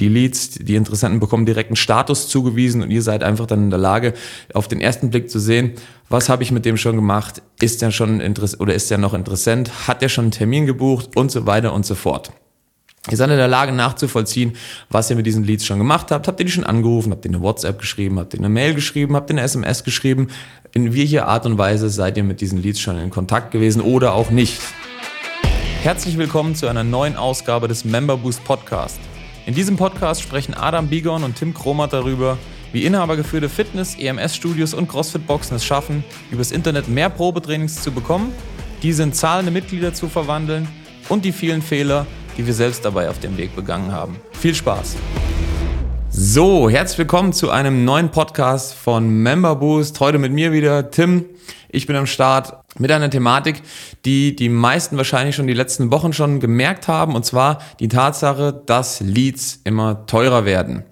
die 0.00 0.08
Leads, 0.08 0.50
die 0.50 0.74
Interessenten 0.74 1.20
bekommen 1.20 1.46
direkten 1.46 1.76
Status 1.76 2.28
zugewiesen 2.28 2.82
und 2.82 2.90
ihr 2.90 3.02
seid 3.02 3.22
einfach 3.22 3.46
dann 3.46 3.64
in 3.64 3.70
der 3.70 3.78
Lage, 3.78 4.14
auf 4.54 4.66
den 4.66 4.80
ersten 4.80 5.10
Blick 5.10 5.30
zu 5.30 5.38
sehen, 5.38 5.72
was 6.08 6.28
habe 6.28 6.42
ich 6.42 6.50
mit 6.50 6.64
dem 6.64 6.76
schon 6.76 6.96
gemacht, 6.96 7.42
ist 7.60 7.82
der 7.82 7.90
schon 7.90 8.20
interessant 8.20 8.60
oder 8.60 8.74
ist 8.74 8.90
der 8.90 8.98
noch 8.98 9.14
interessant, 9.14 9.86
hat 9.86 10.02
der 10.02 10.08
schon 10.08 10.26
einen 10.26 10.32
Termin 10.32 10.66
gebucht 10.66 11.16
und 11.16 11.30
so 11.30 11.46
weiter 11.46 11.72
und 11.72 11.86
so 11.86 11.94
fort. 11.94 12.32
Ihr 13.10 13.16
seid 13.16 13.30
in 13.30 13.36
der 13.36 13.48
Lage 13.48 13.72
nachzuvollziehen, 13.72 14.52
was 14.90 15.08
ihr 15.08 15.16
mit 15.16 15.24
diesen 15.24 15.44
Leads 15.44 15.64
schon 15.64 15.78
gemacht 15.78 16.10
habt. 16.10 16.28
Habt 16.28 16.38
ihr 16.38 16.44
die 16.44 16.52
schon 16.52 16.64
angerufen? 16.64 17.12
Habt 17.12 17.24
ihr 17.24 17.30
eine 17.30 17.40
WhatsApp 17.40 17.78
geschrieben? 17.78 18.18
Habt 18.18 18.34
ihr 18.34 18.40
eine 18.40 18.50
Mail 18.50 18.74
geschrieben? 18.74 19.16
Habt 19.16 19.30
ihr 19.30 19.34
eine 19.34 19.42
SMS 19.42 19.84
geschrieben? 19.84 20.28
In 20.72 20.94
welcher 20.94 21.26
Art 21.26 21.46
und 21.46 21.56
Weise 21.56 21.88
seid 21.88 22.18
ihr 22.18 22.24
mit 22.24 22.42
diesen 22.42 22.62
Leads 22.62 22.78
schon 22.78 22.98
in 22.98 23.08
Kontakt 23.08 23.52
gewesen 23.52 23.80
oder 23.80 24.12
auch 24.12 24.30
nicht? 24.30 24.60
Herzlich 25.82 26.18
willkommen 26.18 26.54
zu 26.54 26.66
einer 26.66 26.84
neuen 26.84 27.16
Ausgabe 27.16 27.68
des 27.68 27.86
Member 27.86 28.18
Boost 28.18 28.44
Podcast. 28.44 29.00
In 29.46 29.54
diesem 29.54 29.76
Podcast 29.76 30.20
sprechen 30.20 30.52
Adam 30.52 30.88
Bigon 30.88 31.24
und 31.24 31.36
Tim 31.36 31.54
Kromat 31.54 31.94
darüber, 31.94 32.36
wie 32.72 32.84
inhabergeführte 32.84 33.48
Fitness-, 33.48 33.96
EMS-Studios 33.98 34.74
und 34.74 34.86
CrossFit-Boxen 34.86 35.56
es 35.56 35.64
schaffen, 35.64 36.04
übers 36.30 36.52
Internet 36.52 36.88
mehr 36.88 37.08
Probetrainings 37.08 37.82
zu 37.82 37.90
bekommen, 37.90 38.32
diese 38.82 39.02
in 39.02 39.14
zahlende 39.14 39.50
Mitglieder 39.50 39.94
zu 39.94 40.08
verwandeln 40.08 40.68
und 41.08 41.24
die 41.24 41.32
vielen 41.32 41.62
Fehler, 41.62 42.06
die 42.36 42.46
wir 42.46 42.52
selbst 42.52 42.84
dabei 42.84 43.08
auf 43.08 43.18
dem 43.18 43.38
Weg 43.38 43.56
begangen 43.56 43.92
haben. 43.92 44.16
Viel 44.32 44.54
Spaß! 44.54 44.96
So, 46.10 46.68
herzlich 46.68 46.98
willkommen 46.98 47.32
zu 47.32 47.50
einem 47.50 47.86
neuen 47.86 48.10
Podcast 48.10 48.74
von 48.74 49.08
Member 49.08 49.56
Boost. 49.56 50.00
Heute 50.00 50.18
mit 50.18 50.32
mir 50.32 50.52
wieder 50.52 50.90
Tim. 50.90 51.24
Ich 51.70 51.86
bin 51.86 51.96
am 51.96 52.06
Start 52.06 52.59
mit 52.78 52.90
einer 52.92 53.10
Thematik, 53.10 53.62
die 54.04 54.36
die 54.36 54.48
meisten 54.48 54.96
wahrscheinlich 54.96 55.36
schon 55.36 55.46
die 55.46 55.54
letzten 55.54 55.90
Wochen 55.90 56.12
schon 56.12 56.40
gemerkt 56.40 56.88
haben, 56.88 57.14
und 57.14 57.24
zwar 57.24 57.60
die 57.80 57.88
Tatsache, 57.88 58.62
dass 58.66 59.00
Leads 59.00 59.60
immer 59.64 60.06
teurer 60.06 60.44
werden. 60.44 60.84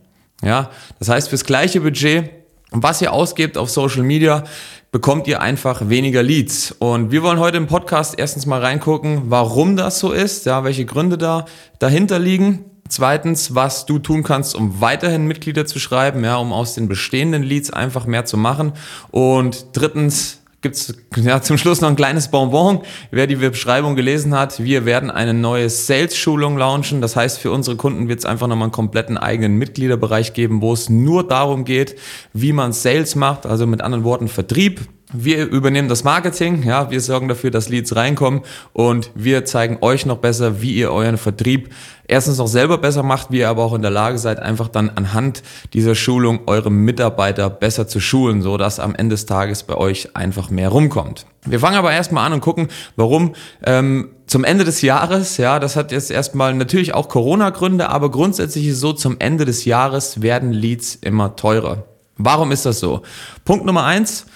Ja, 0.43 0.71
das 0.99 1.09
heißt, 1.09 1.29
fürs 1.29 1.45
gleiche 1.45 1.81
Budget, 1.81 2.31
was 2.71 3.01
ihr 3.01 3.13
ausgebt 3.13 3.57
auf 3.57 3.71
Social 3.71 4.03
Media, 4.03 4.45
bekommt 4.91 5.27
ihr 5.27 5.41
einfach 5.41 5.89
weniger 5.89 6.23
Leads. 6.23 6.73
Und 6.73 7.11
wir 7.11 7.23
wollen 7.23 7.39
heute 7.39 7.57
im 7.57 7.67
Podcast 7.67 8.15
erstens 8.19 8.47
mal 8.47 8.61
reingucken, 8.61 9.23
warum 9.31 9.77
das 9.77 9.99
so 9.99 10.13
ist, 10.13 10.47
ja, 10.47 10.65
welche 10.65 10.85
Gründe 10.85 11.19
da 11.19 11.45
dahinter 11.79 12.19
liegen. 12.19 12.65
Zweitens, 12.89 13.55
was 13.55 13.85
du 13.85 13.99
tun 13.99 14.23
kannst, 14.23 14.55
um 14.55 14.81
weiterhin 14.81 15.27
Mitglieder 15.27 15.67
zu 15.67 15.79
schreiben, 15.79 16.25
ja, 16.25 16.37
um 16.37 16.55
aus 16.55 16.75
den 16.75 16.89
bestehenden 16.89 17.43
Leads 17.43 17.71
einfach 17.71 18.07
mehr 18.07 18.25
zu 18.25 18.39
machen. 18.39 18.73
Und 19.11 19.67
drittens, 19.75 20.38
gibt's 20.61 20.93
ja 21.17 21.41
zum 21.41 21.57
Schluss 21.57 21.81
noch 21.81 21.89
ein 21.89 21.97
kleines 21.97 22.29
Bonbon. 22.29 22.81
Wer 23.11 23.27
die 23.27 23.37
Beschreibung 23.37 23.95
gelesen 23.95 24.35
hat, 24.35 24.63
wir 24.63 24.85
werden 24.85 25.11
eine 25.11 25.35
neue 25.35 25.71
Sales-Schulung 25.71 26.59
launchen. 26.59 27.01
Das 27.01 27.17
heißt, 27.17 27.39
für 27.39 27.53
unsere 27.53 27.77
Kunden 27.77 28.09
wird 28.09 28.21
es 28.21 28.25
einfach 28.25 28.49
nochmal 28.49 28.67
einen 28.67 28.73
kompletten 28.73 29.17
eigenen 29.19 29.57
Mitgliederbereich 29.57 30.33
geben, 30.33 30.61
wo 30.61 30.73
es 30.73 30.89
nur 30.89 31.27
darum 31.27 31.65
geht, 31.65 31.97
wie 32.33 32.53
man 32.53 32.73
Sales 32.73 33.15
macht, 33.15 33.47
also 33.47 33.67
mit 33.67 33.83
anderen 33.83 34.05
Worten 34.05 34.29
Vertrieb. 34.29 34.81
Wir 35.11 35.47
übernehmen 35.47 35.89
das 35.89 36.05
Marketing, 36.05 36.65
ja, 36.65 36.91
wir 36.91 37.01
sorgen 37.01 37.29
dafür, 37.29 37.51
dass 37.51 37.71
Leads 37.71 37.97
reinkommen 37.97 38.43
und 38.75 39.11
wir 39.15 39.47
zeigen 39.47 39.79
euch 39.81 40.05
noch 40.05 40.19
besser, 40.19 40.61
wie 40.61 40.75
ihr 40.75 40.93
euren 40.93 41.17
Vertrieb 41.17 41.71
erstens 42.07 42.37
noch 42.37 42.47
selber 42.47 42.77
besser 42.77 43.03
macht, 43.03 43.31
wie 43.31 43.39
ihr 43.39 43.49
aber 43.49 43.65
auch 43.65 43.73
in 43.73 43.81
der 43.81 43.91
Lage 43.91 44.19
seid, 44.19 44.39
einfach 44.39 44.69
dann 44.69 44.91
anhand 44.91 45.43
dieser 45.73 45.95
Schulung 45.95 46.41
eure 46.47 46.71
Mitarbeiter 46.71 47.49
besser 47.49 47.89
zu 47.89 48.01
schulen, 48.01 48.43
so 48.43 48.59
dass 48.59 48.81
am 48.81 48.95
Ende 48.95 49.15
des 49.15 49.25
Tages 49.25 49.63
bei 49.63 49.77
euch 49.77 50.15
einfach 50.15 50.51
mehr 50.51 50.69
rumkommt. 50.69 51.25
Wir 51.47 51.59
fangen 51.59 51.77
aber 51.77 51.93
erstmal 51.93 52.27
an 52.27 52.35
und 52.35 52.41
gucken, 52.41 52.69
warum 52.97 53.35
ähm, 53.65 54.11
zum 54.27 54.45
Ende 54.45 54.67
des 54.67 54.83
Jahres, 54.83 55.39
ja, 55.39 55.59
das 55.59 55.75
hat 55.75 55.91
jetzt 55.91 56.11
erstmal 56.11 56.53
natürlich 56.53 56.93
auch 56.93 57.09
Corona-Gründe, 57.09 57.89
aber 57.89 58.11
grundsätzlich 58.11 58.67
ist 58.67 58.81
so, 58.81 58.93
zum 58.93 59.17
Ende 59.21 59.47
des 59.47 59.65
Jahres 59.65 60.21
werden 60.21 60.53
Leads 60.53 60.97
immer 60.97 61.35
teurer. 61.35 61.85
Warum 62.19 62.51
ist 62.51 62.67
das 62.67 62.81
so? 62.81 63.03
Punkt 63.45 63.65
Nummer 63.65 63.85
eins, 63.85 64.27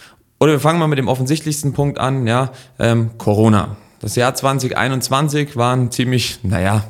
oder 0.43 0.55
wir 0.55 0.61
fangen 0.61 0.81
mal 0.81 0.89
mit 0.89 0.99
dem 0.99 1.07
offensichtlichsten 1.07 1.73
Punkt 1.73 2.01
an, 2.01 2.27
ja, 2.27 2.51
ähm, 2.81 3.17
Corona. 3.17 3.77
Das 4.01 4.17
Jahr 4.17 4.35
2021 4.35 5.57
war 5.57 5.77
ein 5.77 5.93
ziemlich, 5.93 6.41
naja, 6.43 6.83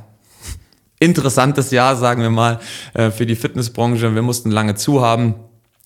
interessantes 0.99 1.71
Jahr, 1.71 1.97
sagen 1.97 2.23
wir 2.23 2.31
mal, 2.31 2.61
äh, 2.95 3.11
für 3.11 3.27
die 3.27 3.37
Fitnessbranche. 3.37 4.15
Wir 4.15 4.23
mussten 4.23 4.51
lange 4.51 4.75
zu 4.77 5.03
haben. 5.03 5.35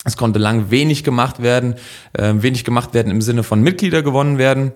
Es 0.05 0.15
konnte 0.15 0.39
lang 0.39 0.71
wenig 0.71 1.03
gemacht 1.03 1.41
werden, 1.41 1.75
äh, 2.13 2.35
wenig 2.37 2.63
gemacht 2.63 2.93
werden 2.93 3.11
im 3.11 3.21
Sinne 3.21 3.43
von 3.43 3.61
Mitglieder 3.61 4.01
gewonnen 4.01 4.37
werden. 4.37 4.71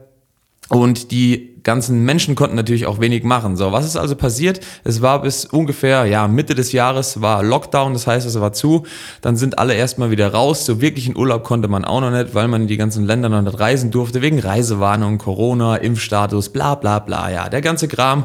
Und 0.71 1.11
die 1.11 1.59
ganzen 1.63 2.05
Menschen 2.05 2.35
konnten 2.35 2.55
natürlich 2.55 2.85
auch 2.85 3.01
wenig 3.01 3.25
machen. 3.25 3.57
So, 3.57 3.73
was 3.73 3.85
ist 3.85 3.97
also 3.97 4.15
passiert? 4.15 4.61
Es 4.85 5.01
war 5.01 5.21
bis 5.21 5.43
ungefähr, 5.43 6.05
ja, 6.05 6.29
Mitte 6.29 6.55
des 6.55 6.71
Jahres 6.71 7.21
war 7.21 7.43
Lockdown, 7.43 7.91
das 7.91 8.07
heißt, 8.07 8.25
es 8.25 8.39
war 8.39 8.53
zu. 8.53 8.85
Dann 9.21 9.35
sind 9.35 9.59
alle 9.59 9.73
erstmal 9.73 10.11
wieder 10.11 10.31
raus. 10.31 10.65
So 10.65 10.79
wirklich 10.79 11.07
in 11.07 11.17
Urlaub 11.17 11.43
konnte 11.43 11.67
man 11.67 11.83
auch 11.83 11.99
noch 11.99 12.11
nicht, 12.11 12.35
weil 12.35 12.47
man 12.47 12.61
in 12.61 12.67
die 12.69 12.77
ganzen 12.77 13.05
Länder 13.05 13.27
noch 13.27 13.41
nicht 13.41 13.59
reisen 13.59 13.91
durfte, 13.91 14.21
wegen 14.21 14.39
Reisewarnung, 14.39 15.17
Corona, 15.17 15.75
Impfstatus, 15.75 16.47
bla, 16.49 16.75
bla, 16.75 16.99
bla. 16.99 17.29
Ja, 17.29 17.49
der 17.49 17.61
ganze 17.61 17.89
Kram, 17.89 18.23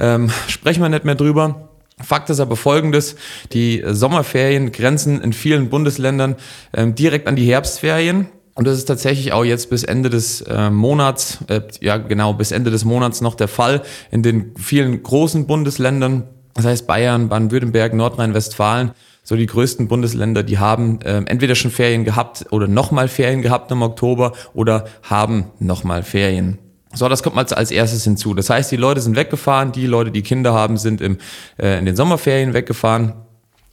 ähm, 0.00 0.32
sprechen 0.48 0.82
wir 0.82 0.88
nicht 0.88 1.04
mehr 1.04 1.14
drüber. 1.14 1.68
Fakt 2.02 2.28
ist 2.28 2.40
aber 2.40 2.56
folgendes, 2.56 3.14
die 3.52 3.84
Sommerferien 3.86 4.72
grenzen 4.72 5.20
in 5.20 5.32
vielen 5.32 5.70
Bundesländern 5.70 6.34
ähm, 6.72 6.96
direkt 6.96 7.28
an 7.28 7.36
die 7.36 7.46
Herbstferien. 7.46 8.26
Und 8.54 8.66
das 8.66 8.78
ist 8.78 8.84
tatsächlich 8.84 9.32
auch 9.32 9.44
jetzt 9.44 9.68
bis 9.68 9.82
Ende 9.82 10.10
des 10.10 10.40
äh, 10.42 10.70
Monats, 10.70 11.38
äh, 11.48 11.60
ja 11.80 11.96
genau, 11.96 12.34
bis 12.34 12.52
Ende 12.52 12.70
des 12.70 12.84
Monats 12.84 13.20
noch 13.20 13.34
der 13.34 13.48
Fall 13.48 13.82
in 14.12 14.22
den 14.22 14.54
vielen 14.56 15.02
großen 15.02 15.46
Bundesländern, 15.46 16.28
das 16.54 16.64
heißt 16.64 16.86
Bayern, 16.86 17.28
Baden-Württemberg, 17.28 17.94
Nordrhein-Westfalen, 17.94 18.92
so 19.24 19.34
die 19.34 19.46
größten 19.46 19.88
Bundesländer, 19.88 20.44
die 20.44 20.58
haben 20.58 21.00
äh, 21.00 21.22
entweder 21.26 21.56
schon 21.56 21.72
Ferien 21.72 22.04
gehabt 22.04 22.46
oder 22.50 22.68
nochmal 22.68 23.08
Ferien 23.08 23.42
gehabt 23.42 23.72
im 23.72 23.82
Oktober 23.82 24.32
oder 24.52 24.84
haben 25.02 25.46
nochmal 25.58 26.04
Ferien. 26.04 26.58
So, 26.92 27.08
das 27.08 27.24
kommt 27.24 27.34
mal 27.34 27.44
als 27.44 27.72
erstes 27.72 28.04
hinzu. 28.04 28.34
Das 28.34 28.50
heißt, 28.50 28.70
die 28.70 28.76
Leute 28.76 29.00
sind 29.00 29.16
weggefahren, 29.16 29.72
die 29.72 29.86
Leute, 29.86 30.12
die 30.12 30.22
Kinder 30.22 30.52
haben, 30.52 30.76
sind 30.76 31.00
im, 31.00 31.18
äh, 31.58 31.78
in 31.78 31.86
den 31.86 31.96
Sommerferien 31.96 32.54
weggefahren. 32.54 33.14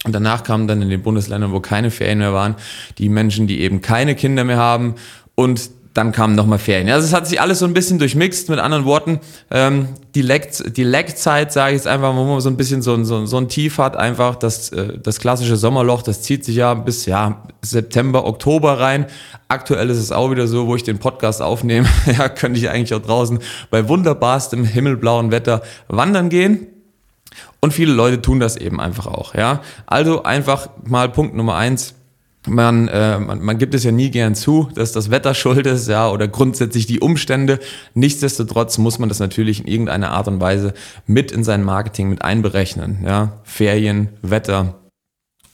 Und 0.03 0.13
danach 0.13 0.43
kamen 0.43 0.67
dann 0.67 0.81
in 0.81 0.89
den 0.89 1.03
Bundesländern, 1.03 1.51
wo 1.51 1.59
keine 1.59 1.91
Ferien 1.91 2.19
mehr 2.19 2.33
waren, 2.33 2.55
die 2.97 3.09
Menschen, 3.09 3.47
die 3.47 3.61
eben 3.61 3.81
keine 3.81 4.15
Kinder 4.15 4.43
mehr 4.43 4.57
haben 4.57 4.95
und 5.35 5.69
dann 5.93 6.13
kamen 6.13 6.35
nochmal 6.35 6.57
Ferien. 6.57 6.89
Also 6.89 7.05
es 7.05 7.13
hat 7.13 7.27
sich 7.27 7.41
alles 7.41 7.59
so 7.59 7.65
ein 7.65 7.73
bisschen 7.73 7.99
durchmixt. 7.99 8.49
Mit 8.49 8.59
anderen 8.59 8.85
Worten, 8.85 9.19
ähm, 9.49 9.89
die 10.15 10.21
Leckzeit, 10.21 10.77
die 10.77 10.83
Leckzeit 10.83 11.51
sage 11.51 11.71
ich 11.71 11.79
jetzt 11.79 11.87
einfach, 11.87 12.15
wo 12.15 12.23
man 12.23 12.39
so 12.39 12.49
ein 12.49 12.55
bisschen 12.55 12.81
so, 12.81 13.03
so, 13.03 13.25
so 13.25 13.37
ein 13.37 13.49
Tief 13.49 13.77
hat, 13.77 13.97
einfach 13.97 14.35
das, 14.35 14.69
äh, 14.69 14.97
das 14.97 15.19
klassische 15.19 15.57
Sommerloch, 15.57 16.01
das 16.01 16.21
zieht 16.21 16.45
sich 16.45 16.55
ja 16.55 16.73
bis 16.75 17.05
ja, 17.05 17.43
September, 17.61 18.25
Oktober 18.25 18.79
rein. 18.79 19.05
Aktuell 19.49 19.89
ist 19.89 19.97
es 19.97 20.13
auch 20.13 20.31
wieder 20.31 20.47
so, 20.47 20.67
wo 20.67 20.77
ich 20.77 20.83
den 20.83 20.99
Podcast 20.99 21.41
aufnehme, 21.41 21.89
ja, 22.05 22.29
könnte 22.29 22.57
ich 22.57 22.69
eigentlich 22.69 22.93
auch 22.93 23.05
draußen 23.05 23.39
bei 23.69 23.89
wunderbarstem 23.89 24.63
himmelblauen 24.63 25.31
Wetter 25.31 25.61
wandern 25.89 26.29
gehen. 26.29 26.67
Und 27.61 27.73
viele 27.73 27.93
Leute 27.93 28.21
tun 28.21 28.39
das 28.39 28.57
eben 28.57 28.81
einfach 28.81 29.05
auch, 29.05 29.35
ja. 29.35 29.61
Also 29.85 30.23
einfach 30.23 30.69
mal 30.83 31.09
Punkt 31.09 31.35
Nummer 31.35 31.55
eins. 31.55 31.93
Man, 32.47 32.87
äh, 32.87 33.19
man, 33.19 33.39
man 33.39 33.59
gibt 33.59 33.75
es 33.75 33.83
ja 33.83 33.91
nie 33.91 34.09
gern 34.09 34.33
zu, 34.33 34.67
dass 34.73 34.91
das 34.91 35.11
Wetter 35.11 35.33
schuld 35.35 35.67
ist, 35.67 35.87
ja, 35.87 36.09
oder 36.09 36.27
grundsätzlich 36.27 36.87
die 36.87 36.99
Umstände. 36.99 37.59
Nichtsdestotrotz 37.93 38.79
muss 38.79 38.97
man 38.97 39.09
das 39.09 39.19
natürlich 39.19 39.59
in 39.59 39.67
irgendeiner 39.67 40.09
Art 40.09 40.27
und 40.27 40.41
Weise 40.41 40.73
mit 41.05 41.31
in 41.31 41.43
sein 41.43 41.63
Marketing 41.63 42.09
mit 42.09 42.23
einberechnen, 42.23 43.03
ja. 43.05 43.33
Ferien, 43.43 44.09
Wetter 44.23 44.79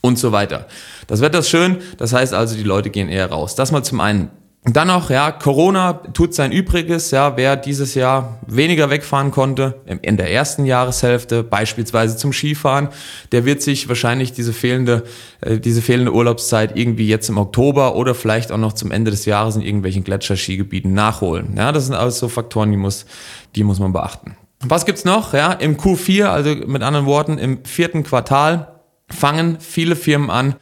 und 0.00 0.18
so 0.18 0.32
weiter. 0.32 0.66
Das 1.08 1.20
Wetter 1.20 1.40
ist 1.40 1.50
schön, 1.50 1.78
das 1.98 2.14
heißt 2.14 2.32
also, 2.32 2.56
die 2.56 2.62
Leute 2.62 2.88
gehen 2.88 3.10
eher 3.10 3.30
raus. 3.30 3.54
Das 3.54 3.70
mal 3.70 3.82
zum 3.82 4.00
einen. 4.00 4.30
Dann 4.64 4.88
noch, 4.88 5.08
ja, 5.08 5.30
Corona 5.30 5.92
tut 5.92 6.34
sein 6.34 6.52
Übriges, 6.52 7.10
ja, 7.10 7.36
wer 7.36 7.56
dieses 7.56 7.94
Jahr 7.94 8.38
weniger 8.46 8.90
wegfahren 8.90 9.30
konnte, 9.30 9.80
in 10.02 10.16
der 10.16 10.32
ersten 10.32 10.64
Jahreshälfte, 10.64 11.42
beispielsweise 11.42 12.16
zum 12.16 12.32
Skifahren, 12.32 12.88
der 13.32 13.44
wird 13.44 13.62
sich 13.62 13.88
wahrscheinlich 13.88 14.32
diese 14.32 14.52
fehlende, 14.52 15.04
äh, 15.40 15.58
diese 15.58 15.80
fehlende 15.80 16.12
Urlaubszeit 16.12 16.76
irgendwie 16.76 17.08
jetzt 17.08 17.28
im 17.28 17.38
Oktober 17.38 17.94
oder 17.94 18.14
vielleicht 18.14 18.50
auch 18.50 18.58
noch 18.58 18.72
zum 18.72 18.90
Ende 18.90 19.10
des 19.10 19.24
Jahres 19.24 19.56
in 19.56 19.62
irgendwelchen 19.62 20.04
Gletscherskigebieten 20.04 20.92
nachholen. 20.92 21.54
Ja, 21.56 21.72
das 21.72 21.86
sind 21.86 21.94
alles 21.94 22.18
so 22.18 22.28
Faktoren, 22.28 22.70
die 22.70 22.76
muss, 22.76 23.06
die 23.54 23.64
muss 23.64 23.78
man 23.78 23.92
beachten. 23.92 24.36
Was 24.60 24.84
gibt's 24.84 25.04
noch? 25.04 25.34
Ja, 25.34 25.52
im 25.52 25.76
Q4, 25.76 26.24
also 26.24 26.50
mit 26.66 26.82
anderen 26.82 27.06
Worten, 27.06 27.38
im 27.38 27.64
vierten 27.64 28.02
Quartal 28.02 28.80
fangen 29.08 29.58
viele 29.60 29.94
Firmen 29.94 30.30
an, 30.30 30.56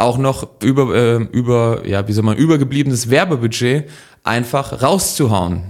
auch 0.00 0.18
noch 0.18 0.48
über, 0.62 0.94
äh, 0.94 1.16
über, 1.32 1.82
ja, 1.86 2.06
wie 2.08 2.12
soll 2.12 2.24
man, 2.24 2.36
übergebliebenes 2.36 3.10
Werbebudget 3.10 3.88
einfach 4.24 4.82
rauszuhauen. 4.82 5.62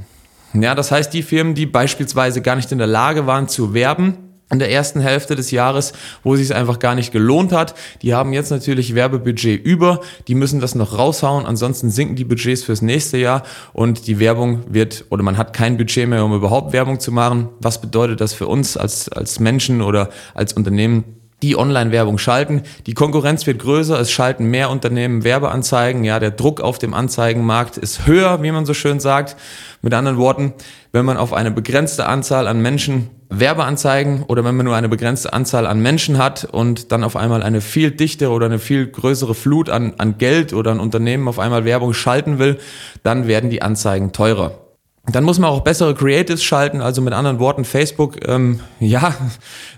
Ja, 0.52 0.74
das 0.74 0.90
heißt, 0.90 1.12
die 1.12 1.22
Firmen, 1.22 1.54
die 1.54 1.66
beispielsweise 1.66 2.42
gar 2.42 2.56
nicht 2.56 2.72
in 2.72 2.78
der 2.78 2.86
Lage 2.86 3.26
waren 3.26 3.48
zu 3.48 3.72
werben, 3.72 4.16
in 4.52 4.58
der 4.58 4.70
ersten 4.70 5.00
Hälfte 5.00 5.36
des 5.36 5.52
Jahres, 5.52 5.92
wo 6.24 6.34
es 6.34 6.40
sich 6.40 6.54
einfach 6.54 6.80
gar 6.80 6.96
nicht 6.96 7.12
gelohnt 7.12 7.52
hat. 7.52 7.74
Die 8.02 8.14
haben 8.14 8.32
jetzt 8.32 8.50
natürlich 8.50 8.96
Werbebudget 8.96 9.64
über, 9.64 10.00
die 10.26 10.34
müssen 10.34 10.60
das 10.60 10.74
noch 10.74 10.98
raushauen, 10.98 11.46
ansonsten 11.46 11.90
sinken 11.90 12.16
die 12.16 12.24
Budgets 12.24 12.64
fürs 12.64 12.82
nächste 12.82 13.16
Jahr 13.18 13.44
und 13.72 14.08
die 14.08 14.18
Werbung 14.18 14.64
wird 14.68 15.04
oder 15.10 15.22
man 15.22 15.36
hat 15.36 15.52
kein 15.52 15.76
Budget 15.76 16.08
mehr, 16.08 16.24
um 16.24 16.34
überhaupt 16.34 16.72
Werbung 16.72 16.98
zu 16.98 17.12
machen. 17.12 17.48
Was 17.60 17.80
bedeutet 17.80 18.20
das 18.20 18.32
für 18.32 18.48
uns 18.48 18.76
als, 18.76 19.08
als 19.08 19.38
Menschen 19.38 19.82
oder 19.82 20.10
als 20.34 20.52
Unternehmen? 20.52 21.19
Die 21.42 21.56
Online-Werbung 21.56 22.18
schalten. 22.18 22.62
Die 22.86 22.94
Konkurrenz 22.94 23.46
wird 23.46 23.58
größer, 23.58 23.98
es 23.98 24.10
schalten 24.10 24.46
mehr 24.46 24.70
Unternehmen 24.70 25.24
Werbeanzeigen. 25.24 26.04
Ja, 26.04 26.18
der 26.18 26.30
Druck 26.30 26.60
auf 26.60 26.78
dem 26.78 26.94
Anzeigenmarkt 26.94 27.76
ist 27.76 28.06
höher, 28.06 28.42
wie 28.42 28.52
man 28.52 28.66
so 28.66 28.74
schön 28.74 29.00
sagt. 29.00 29.36
Mit 29.82 29.94
anderen 29.94 30.18
Worten, 30.18 30.52
wenn 30.92 31.04
man 31.04 31.16
auf 31.16 31.32
eine 31.32 31.50
begrenzte 31.50 32.06
Anzahl 32.06 32.46
an 32.46 32.60
Menschen 32.60 33.10
Werbeanzeigen 33.30 34.24
oder 34.24 34.44
wenn 34.44 34.56
man 34.56 34.66
nur 34.66 34.74
eine 34.74 34.88
begrenzte 34.88 35.32
Anzahl 35.32 35.66
an 35.66 35.80
Menschen 35.80 36.18
hat 36.18 36.44
und 36.44 36.90
dann 36.90 37.04
auf 37.04 37.16
einmal 37.16 37.42
eine 37.42 37.60
viel 37.60 37.92
dichtere 37.92 38.32
oder 38.32 38.46
eine 38.46 38.58
viel 38.58 38.88
größere 38.88 39.34
Flut 39.34 39.70
an, 39.70 39.94
an 39.98 40.18
Geld 40.18 40.52
oder 40.52 40.72
an 40.72 40.80
Unternehmen 40.80 41.28
auf 41.28 41.38
einmal 41.38 41.64
Werbung 41.64 41.94
schalten 41.94 42.38
will, 42.38 42.58
dann 43.04 43.28
werden 43.28 43.48
die 43.48 43.62
Anzeigen 43.62 44.12
teurer. 44.12 44.69
Dann 45.12 45.24
muss 45.24 45.38
man 45.38 45.50
auch 45.50 45.60
bessere 45.60 45.94
Creatives 45.94 46.42
schalten, 46.42 46.80
also 46.80 47.00
mit 47.00 47.12
anderen 47.12 47.38
Worten, 47.38 47.64
Facebook, 47.64 48.28
ähm, 48.28 48.60
ja, 48.80 49.14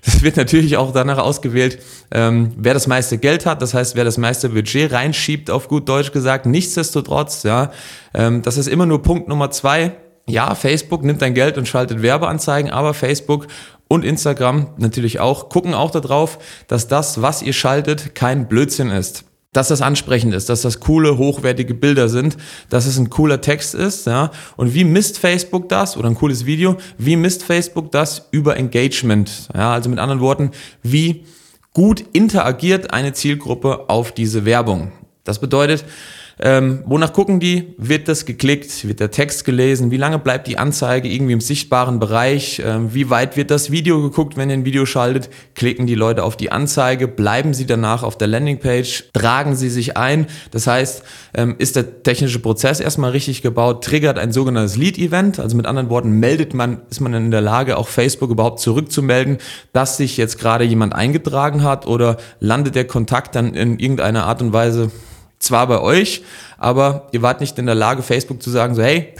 es 0.03 0.23
wird 0.23 0.37
natürlich 0.37 0.77
auch 0.77 0.93
danach 0.93 1.19
ausgewählt, 1.19 1.79
ähm, 2.11 2.53
wer 2.57 2.75
das 2.75 2.87
meiste 2.87 3.19
Geld 3.19 3.47
hat, 3.47 3.63
das 3.63 3.75
heißt, 3.75 3.97
wer 3.97 4.05
das 4.05 4.19
meiste 4.19 4.51
Budget 4.51 4.93
reinschiebt, 4.93 5.51
auf 5.51 5.69
gut 5.69 5.89
Deutsch 5.89 6.13
gesagt. 6.13 6.47
Nichtsdestotrotz, 6.47 7.43
ja, 7.45 7.71
ähm, 8.15 8.43
das 8.43 8.57
ist 8.57 8.69
immer 8.69 8.87
nur 8.87 9.03
Punkt 9.03 9.29
Nummer 9.29 9.51
zwei. 9.51 9.93
Ja, 10.29 10.55
Facebook 10.55 11.03
nimmt 11.03 11.21
dein 11.21 11.35
Geld 11.35 11.59
und 11.59 11.67
schaltet 11.67 12.03
Werbeanzeigen, 12.03 12.71
aber 12.71 12.95
Facebook 12.95 13.49
und 13.89 14.05
Instagram 14.05 14.69
natürlich 14.77 15.21
auch, 15.21 15.49
gucken 15.49 15.75
auch 15.75 15.91
darauf, 15.91 16.39
dass 16.69 16.89
das, 16.89 17.23
was 17.23 17.43
ihr 17.43 17.53
schaltet, 17.53 18.15
kein 18.15 18.47
Blödsinn 18.49 18.91
ist 18.91 19.25
dass 19.53 19.69
das 19.69 19.83
ansprechend 19.83 20.35
ist, 20.35 20.49
dass 20.49 20.63
das 20.63 20.81
coole, 20.81 21.19
hochwertige 21.19 21.75
Bilder 21.75 22.09
sind, 22.09 22.39
dass 22.71 22.87
es 22.87 22.99
ein 22.99 23.11
cooler 23.11 23.41
Text 23.43 23.75
ist, 23.75 24.07
ja. 24.07 24.31
Und 24.57 24.75
wie 24.75 24.85
misst 24.85 25.19
Facebook 25.19 25.69
das 25.69 25.97
oder 25.97 26.09
ein 26.09 26.15
cooles 26.15 26.47
Video? 26.47 26.77
Wie 26.97 27.17
misst 27.17 27.43
Facebook 27.43 27.93
das 27.93 28.29
über 28.31 28.57
Engagement? 28.57 29.49
Ja, 29.55 29.73
also 29.75 29.91
mit 29.91 29.99
anderen 29.99 30.21
Worten, 30.21 30.53
wie 30.83 31.25
gut 31.75 32.03
interagiert 32.13 32.95
eine 32.95 33.13
Zielgruppe 33.13 33.91
auf 33.91 34.13
diese 34.13 34.47
Werbung? 34.47 34.93
Das 35.25 35.39
bedeutet, 35.39 35.85
ähm, 36.39 36.83
wonach 36.87 37.13
gucken 37.13 37.41
die? 37.41 37.75
Wird 37.79 38.09
das 38.09 38.25
geklickt? 38.27 38.87
Wird 38.87 39.01
der 39.01 39.11
Text 39.11 39.45
gelesen? 39.45 39.91
Wie 39.91 39.97
lange 39.97 40.19
bleibt 40.19 40.47
die 40.47 40.59
Anzeige 40.59 41.09
irgendwie 41.09 41.33
im 41.33 41.41
sichtbaren 41.41 41.99
Bereich? 41.99 42.63
Ähm, 42.65 42.95
wie 42.95 43.11
weit 43.11 43.37
wird 43.37 43.51
das 43.51 43.71
Video 43.71 44.03
geguckt, 44.03 44.37
wenn 44.37 44.51
ihr 44.51 44.57
ein 44.57 44.65
Video 44.65 44.87
schaltet? 44.87 45.31
Klicken 45.55 45.87
die 45.87 45.95
Leute 45.95 46.25
auf 46.25 46.37
die 46.37 46.51
Anzeige? 46.51 47.09
Bleiben 47.09 47.55
sie 47.55 47.67
danach 47.67 48.03
auf 48.03 48.17
der 48.17 48.29
Landingpage? 48.29 49.11
Tragen 49.13 49.55
sie 49.55 49.69
sich 49.69 49.97
ein? 49.97 50.27
Das 50.51 50.67
heißt, 50.67 51.03
ähm, 51.35 51.57
ist 51.59 51.77
der 51.77 52.03
technische 52.03 52.39
Prozess 52.39 52.81
erstmal 52.81 53.11
richtig 53.11 53.43
gebaut? 53.43 53.85
Triggert 53.85 54.19
ein 54.19 54.33
sogenanntes 54.33 54.77
Lead-Event? 54.77 55.39
Also 55.39 55.57
mit 55.57 55.67
anderen 55.67 55.91
Worten, 55.91 56.19
meldet 56.19 56.55
man, 56.55 56.81
ist 56.91 57.01
man 57.01 57.15
in 57.15 57.31
der 57.31 57.41
Lage, 57.41 57.77
auch 57.77 57.89
Facebook 57.89 58.31
überhaupt 58.31 58.61
zurückzumelden, 58.61 59.39
dass 59.73 59.97
sich 59.97 60.17
jetzt 60.17 60.39
gerade 60.39 60.65
jemand 60.65 60.95
eingetragen 60.95 61.63
hat 61.63 61.87
oder 61.87 62.17
landet 62.41 62.75
der 62.75 62.87
Kontakt 62.87 63.35
dann 63.35 63.55
in 63.55 63.79
irgendeiner 63.79 64.27
Art 64.27 64.43
und 64.43 64.53
Weise 64.53 64.91
zwar 65.43 65.67
bei 65.67 65.81
euch, 65.81 66.23
aber 66.59 67.09
ihr 67.13 67.23
wart 67.23 67.41
nicht 67.41 67.59
in 67.59 67.67
der 67.67 67.75
Lage, 67.75 68.03
Facebook 68.03 68.43
zu 68.43 68.51
sagen, 68.51 68.75
so 68.75 68.83
hey, 68.83 69.15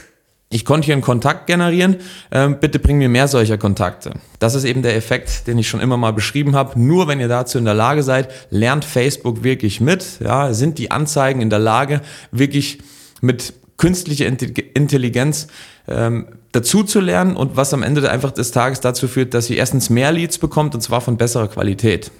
ich 0.53 0.65
konnte 0.67 0.85
hier 0.85 0.95
einen 0.95 1.03
Kontakt 1.03 1.47
generieren, 1.47 1.97
ähm, 2.31 2.59
bitte 2.61 2.79
bring 2.79 2.99
mir 2.99 3.09
mehr 3.09 3.27
solcher 3.27 3.57
Kontakte. 3.57 4.13
Das 4.39 4.55
ist 4.55 4.65
eben 4.65 4.83
der 4.83 4.95
Effekt, 4.97 5.47
den 5.47 5.57
ich 5.57 5.69
schon 5.69 5.81
immer 5.81 5.97
mal 5.97 6.13
beschrieben 6.13 6.55
habe. 6.55 6.79
Nur 6.79 7.09
wenn 7.09 7.21
ihr 7.21 7.29
dazu 7.29 7.57
in 7.57 7.65
der 7.65 7.75
Lage 7.75 8.03
seid, 8.03 8.31
lernt 8.51 8.85
Facebook 8.85 9.43
wirklich 9.43 9.81
mit. 9.81 10.21
Ja, 10.21 10.53
sind 10.53 10.79
die 10.79 10.91
Anzeigen 10.91 11.41
in 11.41 11.49
der 11.49 11.59
Lage, 11.59 12.03
wirklich 12.33 12.79
mit 13.23 13.55
künstlicher 13.79 14.27
Intelligenz 14.27 15.49
ähm, 15.89 16.29
dazu 16.53 16.85
zu 16.85 17.01
lernen 17.01 17.35
und 17.35 17.57
was 17.57 17.73
am 17.73 17.83
Ende 17.83 18.09
einfach 18.11 18.31
des 18.31 18.53
Tages 18.53 18.81
dazu 18.81 19.09
führt, 19.09 19.33
dass 19.33 19.49
ihr 19.49 19.57
erstens 19.57 19.89
mehr 19.89 20.13
Leads 20.13 20.39
bekommt 20.39 20.75
und 20.75 20.83
zwar 20.83 21.01
von 21.01 21.17
besserer 21.17 21.49
Qualität. 21.49 22.11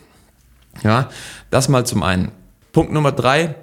Ja, 0.83 1.11
das 1.51 1.69
mal 1.69 1.85
zum 1.85 2.03
einen. 2.03 2.33
Punkt 2.73 2.93
Nummer 2.93 3.13
drei, 3.13 3.55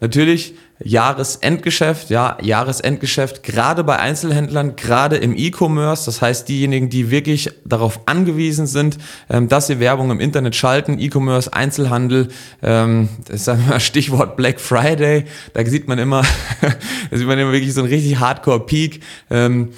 Natürlich 0.00 0.54
Jahresendgeschäft, 0.82 2.08
ja, 2.10 2.38
Jahresendgeschäft, 2.40 3.42
gerade 3.42 3.82
bei 3.82 3.98
Einzelhändlern, 3.98 4.76
gerade 4.76 5.16
im 5.16 5.36
E-Commerce, 5.36 6.06
das 6.06 6.22
heißt 6.22 6.48
diejenigen, 6.48 6.88
die 6.88 7.10
wirklich 7.10 7.50
darauf 7.64 8.00
angewiesen 8.06 8.68
sind, 8.68 8.96
ähm, 9.28 9.48
dass 9.48 9.66
sie 9.66 9.80
Werbung 9.80 10.12
im 10.12 10.20
Internet 10.20 10.54
schalten, 10.54 10.98
E-Commerce, 11.00 11.52
Einzelhandel, 11.52 12.28
ähm, 12.62 13.08
das 13.26 13.48
ist 13.48 13.68
mal 13.68 13.80
Stichwort 13.80 14.36
Black 14.36 14.60
Friday, 14.60 15.24
da 15.52 15.64
sieht 15.64 15.88
man 15.88 15.98
immer, 15.98 16.22
da 17.10 17.16
sieht 17.16 17.26
man 17.26 17.38
immer 17.38 17.52
wirklich 17.52 17.74
so 17.74 17.80
einen 17.80 17.90
richtig 17.90 18.20
Hardcore-Peak. 18.20 19.00
Ähm, 19.30 19.70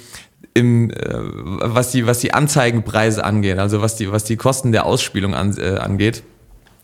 im, 0.53 0.91
äh, 0.91 0.95
was 1.05 1.91
die 1.91 2.05
was 2.05 2.19
die 2.19 2.33
Anzeigenpreise 2.33 3.23
angeht, 3.23 3.57
also 3.57 3.81
was 3.81 3.95
die 3.95 4.11
was 4.11 4.25
die 4.25 4.35
Kosten 4.35 4.73
der 4.73 4.85
Ausspielung 4.85 5.33
an, 5.33 5.57
äh, 5.57 5.77
angeht 5.77 6.23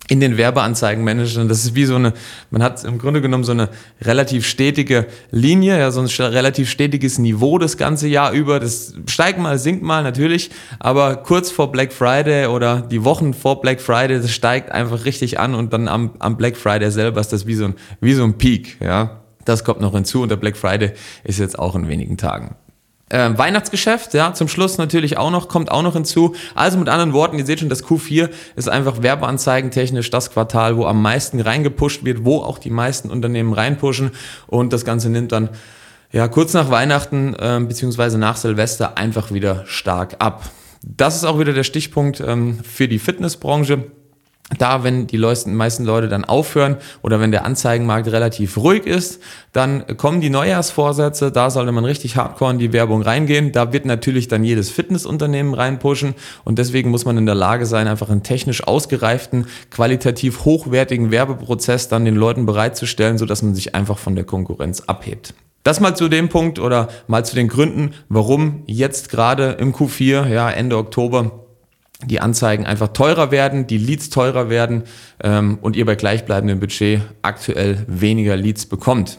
in 0.07 0.19
den 0.19 0.37
Werbeanzeigenmanagern. 0.37 1.47
Das 1.49 1.63
ist 1.63 1.75
wie 1.75 1.85
so 1.85 1.95
eine, 1.95 2.13
man 2.49 2.63
hat 2.63 2.83
im 2.83 2.97
Grunde 2.97 3.21
genommen 3.21 3.43
so 3.43 3.51
eine 3.51 3.69
relativ 4.01 4.45
stetige 4.45 5.07
Linie, 5.31 5.77
ja, 5.77 5.91
so 5.91 5.99
ein 6.01 6.07
relativ 6.07 6.69
stetiges 6.69 7.19
Niveau 7.19 7.57
das 7.57 7.77
ganze 7.77 8.07
Jahr 8.07 8.31
über. 8.31 8.59
Das 8.59 8.93
steigt 9.07 9.39
mal, 9.39 9.59
sinkt 9.59 9.83
mal 9.83 10.03
natürlich, 10.03 10.49
aber 10.79 11.17
kurz 11.17 11.51
vor 11.51 11.71
Black 11.71 11.91
Friday 11.91 12.47
oder 12.47 12.81
die 12.81 13.03
Wochen 13.03 13.33
vor 13.33 13.61
Black 13.61 13.81
Friday, 13.81 14.21
das 14.21 14.31
steigt 14.31 14.71
einfach 14.71 15.05
richtig 15.05 15.39
an 15.39 15.55
und 15.55 15.73
dann 15.73 15.87
am, 15.87 16.11
am 16.19 16.37
Black 16.37 16.55
Friday 16.55 16.89
selber 16.91 17.19
ist 17.19 17.33
das 17.33 17.45
wie 17.45 17.55
so 17.55 17.65
ein, 17.65 17.75
wie 17.99 18.13
so 18.13 18.23
ein 18.23 18.37
Peak, 18.37 18.77
ja. 18.81 19.21
Das 19.43 19.63
kommt 19.63 19.79
noch 19.79 19.93
hinzu 19.93 20.23
und 20.23 20.29
der 20.29 20.35
Black 20.35 20.57
Friday 20.57 20.91
ist 21.23 21.39
jetzt 21.39 21.57
auch 21.57 21.73
in 21.75 21.87
wenigen 21.87 22.17
Tagen. 22.17 22.55
Ähm, 23.09 23.37
Weihnachtsgeschäft, 23.37 24.13
ja, 24.13 24.33
zum 24.33 24.49
Schluss 24.49 24.77
natürlich 24.77 25.17
auch 25.17 25.31
noch, 25.31 25.47
kommt 25.47 25.71
auch 25.71 25.81
noch 25.81 25.93
hinzu. 25.93 26.35
Also 26.55 26.77
mit 26.77 26.89
anderen 26.89 27.13
Worten, 27.13 27.37
ihr 27.37 27.45
seht 27.45 27.61
schon, 27.61 27.69
das 27.69 27.85
Q4 27.85 28.29
ist 28.57 28.67
einfach 28.67 29.01
werbeanzeigentechnisch 29.01 30.09
das 30.09 30.31
Quartal, 30.31 30.75
wo 30.75 30.85
am 30.85 31.01
meisten 31.01 31.39
reingepusht 31.39 32.03
wird, 32.03 32.25
wo 32.25 32.39
auch 32.39 32.57
die 32.57 32.69
meisten 32.69 33.09
Unternehmen 33.09 33.53
reinpushen 33.53 34.11
und 34.47 34.73
das 34.73 34.83
Ganze 34.83 35.09
nimmt 35.09 35.31
dann 35.31 35.49
ja 36.11 36.27
kurz 36.27 36.53
nach 36.53 36.69
Weihnachten 36.69 37.33
äh, 37.35 37.61
beziehungsweise 37.65 38.17
nach 38.17 38.35
Silvester 38.35 38.97
einfach 38.97 39.31
wieder 39.31 39.63
stark 39.67 40.17
ab. 40.19 40.43
Das 40.83 41.15
ist 41.15 41.23
auch 41.23 41.39
wieder 41.39 41.53
der 41.53 41.63
Stichpunkt 41.63 42.19
ähm, 42.19 42.59
für 42.63 42.89
die 42.89 42.99
Fitnessbranche 42.99 43.85
da, 44.57 44.83
wenn 44.83 45.07
die 45.07 45.17
meisten 45.17 45.83
Leute 45.83 46.07
dann 46.07 46.23
aufhören 46.23 46.77
oder 47.01 47.19
wenn 47.19 47.31
der 47.31 47.45
Anzeigenmarkt 47.45 48.07
relativ 48.07 48.57
ruhig 48.57 48.85
ist, 48.85 49.21
dann 49.51 49.97
kommen 49.97 50.21
die 50.21 50.29
Neujahrsvorsätze, 50.29 51.31
da 51.31 51.49
sollte 51.49 51.73
man 51.73 51.83
richtig 51.83 52.15
hardcore 52.15 52.51
in 52.51 52.59
die 52.59 52.71
Werbung 52.71 53.01
reingehen. 53.01 53.51
Da 53.51 53.73
wird 53.73 53.85
natürlich 53.85 54.29
dann 54.29 54.45
jedes 54.45 54.69
Fitnessunternehmen 54.69 55.53
reinpushen 55.53 56.15
und 56.45 56.59
deswegen 56.59 56.91
muss 56.91 57.03
man 57.03 57.17
in 57.17 57.25
der 57.25 57.35
Lage 57.35 57.65
sein, 57.65 57.87
einfach 57.87 58.09
einen 58.09 58.23
technisch 58.23 58.65
ausgereiften, 58.65 59.47
qualitativ 59.69 60.45
hochwertigen 60.45 61.11
Werbeprozess 61.11 61.89
dann 61.89 62.05
den 62.05 62.15
Leuten 62.15 62.45
bereitzustellen, 62.45 63.17
sodass 63.17 63.43
man 63.43 63.53
sich 63.53 63.75
einfach 63.75 63.97
von 63.97 64.15
der 64.15 64.23
Konkurrenz 64.23 64.81
abhebt. 64.81 65.33
Das 65.63 65.81
mal 65.81 65.95
zu 65.95 66.07
dem 66.07 66.29
Punkt 66.29 66.59
oder 66.59 66.87
mal 67.07 67.25
zu 67.25 67.35
den 67.35 67.49
Gründen, 67.49 67.93
warum 68.07 68.63
jetzt 68.67 69.09
gerade 69.09 69.57
im 69.59 69.73
Q4, 69.73 70.29
ja 70.29 70.49
Ende 70.49 70.77
Oktober, 70.77 71.46
die 72.05 72.19
Anzeigen 72.19 72.65
einfach 72.65 72.89
teurer 72.89 73.31
werden, 73.31 73.65
die 73.65 73.77
Leads 73.77 74.09
teurer 74.09 74.49
werden 74.49 74.83
ähm, 75.23 75.57
und 75.61 75.75
ihr 75.75 75.85
bei 75.85 75.95
gleichbleibendem 75.95 76.59
Budget 76.59 77.01
aktuell 77.23 77.85
weniger 77.87 78.35
Leads 78.35 78.67
bekommt. 78.67 79.17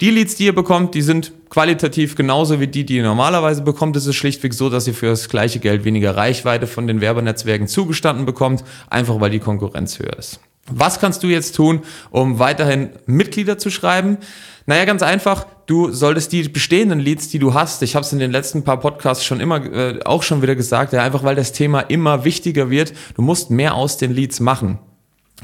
Die 0.00 0.10
Leads, 0.10 0.36
die 0.36 0.46
ihr 0.46 0.54
bekommt, 0.54 0.94
die 0.94 1.02
sind 1.02 1.32
qualitativ 1.50 2.16
genauso 2.16 2.60
wie 2.60 2.66
die, 2.66 2.84
die 2.84 2.96
ihr 2.96 3.02
normalerweise 3.02 3.62
bekommt. 3.62 3.94
Es 3.96 4.06
ist 4.06 4.16
schlichtweg 4.16 4.54
so, 4.54 4.70
dass 4.70 4.86
ihr 4.86 4.94
für 4.94 5.06
das 5.06 5.28
gleiche 5.28 5.60
Geld 5.60 5.84
weniger 5.84 6.16
Reichweite 6.16 6.66
von 6.66 6.86
den 6.86 7.00
Werbenetzwerken 7.00 7.68
zugestanden 7.68 8.24
bekommt, 8.24 8.64
einfach 8.88 9.20
weil 9.20 9.30
die 9.30 9.38
Konkurrenz 9.38 9.98
höher 9.98 10.18
ist. 10.18 10.40
Was 10.66 10.98
kannst 10.98 11.22
du 11.22 11.26
jetzt 11.26 11.54
tun, 11.54 11.82
um 12.10 12.38
weiterhin 12.38 12.90
Mitglieder 13.06 13.58
zu 13.58 13.70
schreiben? 13.70 14.16
Naja, 14.66 14.86
ganz 14.86 15.02
einfach, 15.02 15.46
du 15.66 15.92
solltest 15.92 16.32
die 16.32 16.48
bestehenden 16.48 16.98
Leads, 16.98 17.28
die 17.28 17.38
du 17.38 17.52
hast, 17.52 17.82
ich 17.82 17.94
habe 17.94 18.04
es 18.04 18.12
in 18.12 18.18
den 18.18 18.32
letzten 18.32 18.64
paar 18.64 18.80
Podcasts 18.80 19.24
schon 19.24 19.40
immer 19.40 19.62
äh, 19.64 20.00
auch 20.04 20.22
schon 20.22 20.40
wieder 20.40 20.54
gesagt, 20.54 20.94
ja, 20.94 21.02
einfach 21.02 21.22
weil 21.22 21.34
das 21.34 21.52
Thema 21.52 21.80
immer 21.80 22.24
wichtiger 22.24 22.70
wird, 22.70 22.94
du 23.14 23.22
musst 23.22 23.50
mehr 23.50 23.74
aus 23.74 23.98
den 23.98 24.12
Leads 24.12 24.40
machen. 24.40 24.78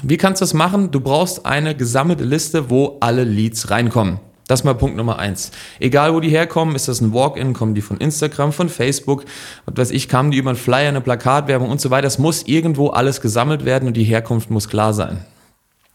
Wie 0.02 0.16
kannst 0.16 0.40
du 0.40 0.44
das 0.44 0.54
machen? 0.54 0.90
Du 0.90 1.00
brauchst 1.00 1.44
eine 1.44 1.74
gesammelte 1.74 2.24
Liste, 2.24 2.70
wo 2.70 2.96
alle 3.00 3.24
Leads 3.24 3.70
reinkommen. 3.70 4.20
Das 4.46 4.60
ist 4.60 4.64
mal 4.64 4.74
Punkt 4.74 4.96
Nummer 4.96 5.18
eins. 5.18 5.52
Egal, 5.78 6.14
wo 6.14 6.20
die 6.20 6.30
herkommen, 6.30 6.74
ist 6.74 6.88
das 6.88 7.00
ein 7.00 7.12
Walk-in, 7.12 7.52
kommen 7.52 7.74
die 7.74 7.82
von 7.82 7.98
Instagram, 7.98 8.52
von 8.52 8.68
Facebook, 8.68 9.24
was 9.66 9.76
weiß 9.76 9.90
ich, 9.92 10.08
kamen 10.08 10.30
die 10.30 10.38
über 10.38 10.50
einen 10.50 10.58
Flyer, 10.58 10.88
eine 10.88 11.00
Plakatwerbung 11.00 11.68
und 11.68 11.80
so 11.80 11.90
weiter. 11.90 12.08
Es 12.08 12.18
muss 12.18 12.42
irgendwo 12.44 12.88
alles 12.88 13.20
gesammelt 13.20 13.64
werden 13.64 13.86
und 13.86 13.96
die 13.96 14.02
Herkunft 14.02 14.50
muss 14.50 14.68
klar 14.68 14.92
sein. 14.94 15.24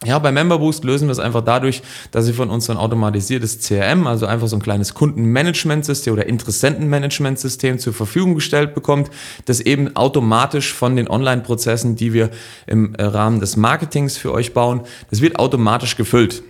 Ja, 0.03 0.19
bei 0.19 0.31
MemberBoost 0.31 0.83
lösen 0.83 1.07
wir 1.07 1.13
es 1.13 1.19
einfach 1.19 1.41
dadurch, 1.41 1.81
dass 2.11 2.27
ihr 2.27 2.33
von 2.33 2.49
uns 2.49 2.65
so 2.65 2.73
ein 2.73 2.77
automatisiertes 2.77 3.59
CRM, 3.59 4.07
also 4.07 4.25
einfach 4.25 4.47
so 4.47 4.57
ein 4.57 4.61
kleines 4.61 4.93
Kundenmanagementsystem 4.93 6.13
oder 6.13 6.27
Interessentenmanagementsystem 6.27 7.79
zur 7.79 7.93
Verfügung 7.93 8.35
gestellt 8.35 8.75
bekommt, 8.75 9.09
das 9.45 9.61
eben 9.61 9.95
automatisch 9.95 10.73
von 10.73 10.97
den 10.97 11.09
Online-Prozessen, 11.09 11.95
die 11.95 12.11
wir 12.11 12.29
im 12.67 12.93
äh, 12.95 13.03
Rahmen 13.03 13.39
des 13.39 13.55
Marketings 13.55 14.17
für 14.17 14.33
euch 14.33 14.53
bauen, 14.53 14.81
das 15.09 15.21
wird 15.21 15.39
automatisch 15.39 15.95
gefüllt. 15.95 16.43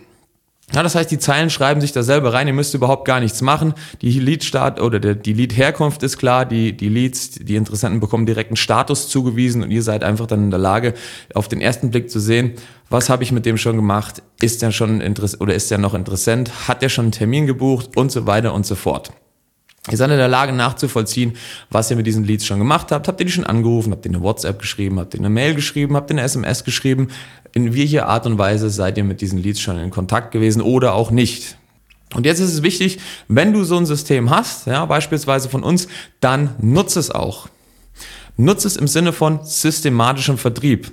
Ja, 0.73 0.81
das 0.81 0.95
heißt, 0.95 1.11
die 1.11 1.19
Zeilen 1.19 1.51
schreiben 1.51 1.79
sich 1.79 1.91
da 1.91 2.01
selber 2.01 2.33
rein, 2.33 2.47
ihr 2.47 2.53
müsst 2.53 2.73
überhaupt 2.73 3.05
gar 3.05 3.19
nichts 3.19 3.41
machen. 3.41 3.75
Die 4.01 4.19
Lead-Start 4.19 4.81
oder 4.81 4.99
der, 4.99 5.13
die 5.13 5.33
Lead-Herkunft 5.33 6.01
ist 6.01 6.17
klar, 6.17 6.43
die, 6.45 6.75
die 6.75 6.89
Leads, 6.89 7.31
die 7.31 7.55
Interessenten 7.55 7.99
bekommen 7.99 8.25
direkten 8.25 8.55
Status 8.55 9.07
zugewiesen 9.07 9.61
und 9.61 9.69
ihr 9.69 9.83
seid 9.83 10.03
einfach 10.03 10.25
dann 10.25 10.45
in 10.45 10.49
der 10.49 10.59
Lage, 10.59 10.95
auf 11.35 11.47
den 11.47 11.61
ersten 11.61 11.91
Blick 11.91 12.09
zu 12.09 12.19
sehen, 12.19 12.53
was 12.89 13.09
habe 13.09 13.23
ich 13.23 13.31
mit 13.31 13.45
dem 13.45 13.57
schon 13.57 13.75
gemacht, 13.75 14.23
ist 14.41 14.63
der 14.63 14.71
schon 14.71 15.01
interess 15.01 15.39
oder 15.39 15.53
ist 15.53 15.69
der 15.69 15.77
noch 15.77 15.93
interessant, 15.93 16.67
hat 16.67 16.81
der 16.81 16.89
schon 16.89 17.05
einen 17.05 17.11
Termin 17.11 17.45
gebucht 17.45 17.95
und 17.95 18.11
so 18.11 18.25
weiter 18.25 18.53
und 18.53 18.65
so 18.65 18.75
fort. 18.75 19.11
Ihr 19.91 19.97
seid 19.97 20.09
in 20.09 20.17
der 20.17 20.27
Lage 20.27 20.51
nachzuvollziehen, 20.51 21.33
was 21.69 21.91
ihr 21.91 21.97
mit 21.97 22.07
diesen 22.07 22.23
Leads 22.23 22.45
schon 22.45 22.57
gemacht 22.57 22.91
habt. 22.91 23.07
Habt 23.07 23.19
ihr 23.19 23.25
die 23.25 23.31
schon 23.31 23.45
angerufen? 23.45 23.91
Habt 23.91 24.05
ihr 24.05 24.11
eine 24.11 24.21
WhatsApp 24.21 24.59
geschrieben? 24.59 24.99
Habt 24.99 25.13
ihr 25.13 25.19
eine 25.19 25.29
Mail 25.29 25.53
geschrieben? 25.53 25.95
Habt 25.95 26.09
ihr 26.09 26.15
eine 26.15 26.23
SMS 26.23 26.63
geschrieben? 26.63 27.09
In 27.53 27.75
welcher 27.75 28.07
Art 28.07 28.25
und 28.25 28.37
Weise 28.37 28.69
seid 28.69 28.97
ihr 28.97 29.03
mit 29.03 29.21
diesen 29.21 29.37
Leads 29.37 29.59
schon 29.59 29.77
in 29.77 29.91
Kontakt 29.91 30.31
gewesen 30.31 30.61
oder 30.61 30.93
auch 30.93 31.11
nicht? 31.11 31.57
Und 32.13 32.25
jetzt 32.25 32.39
ist 32.39 32.53
es 32.53 32.63
wichtig, 32.63 32.99
wenn 33.27 33.53
du 33.53 33.63
so 33.63 33.77
ein 33.77 33.85
System 33.85 34.29
hast, 34.29 34.67
ja, 34.67 34.85
beispielsweise 34.85 35.49
von 35.49 35.63
uns, 35.63 35.87
dann 36.19 36.55
nutze 36.59 36.99
es 36.99 37.11
auch. 37.11 37.47
Nutze 38.37 38.67
es 38.67 38.77
im 38.77 38.87
Sinne 38.87 39.13
von 39.13 39.39
systematischem 39.43 40.37
Vertrieb. 40.37 40.91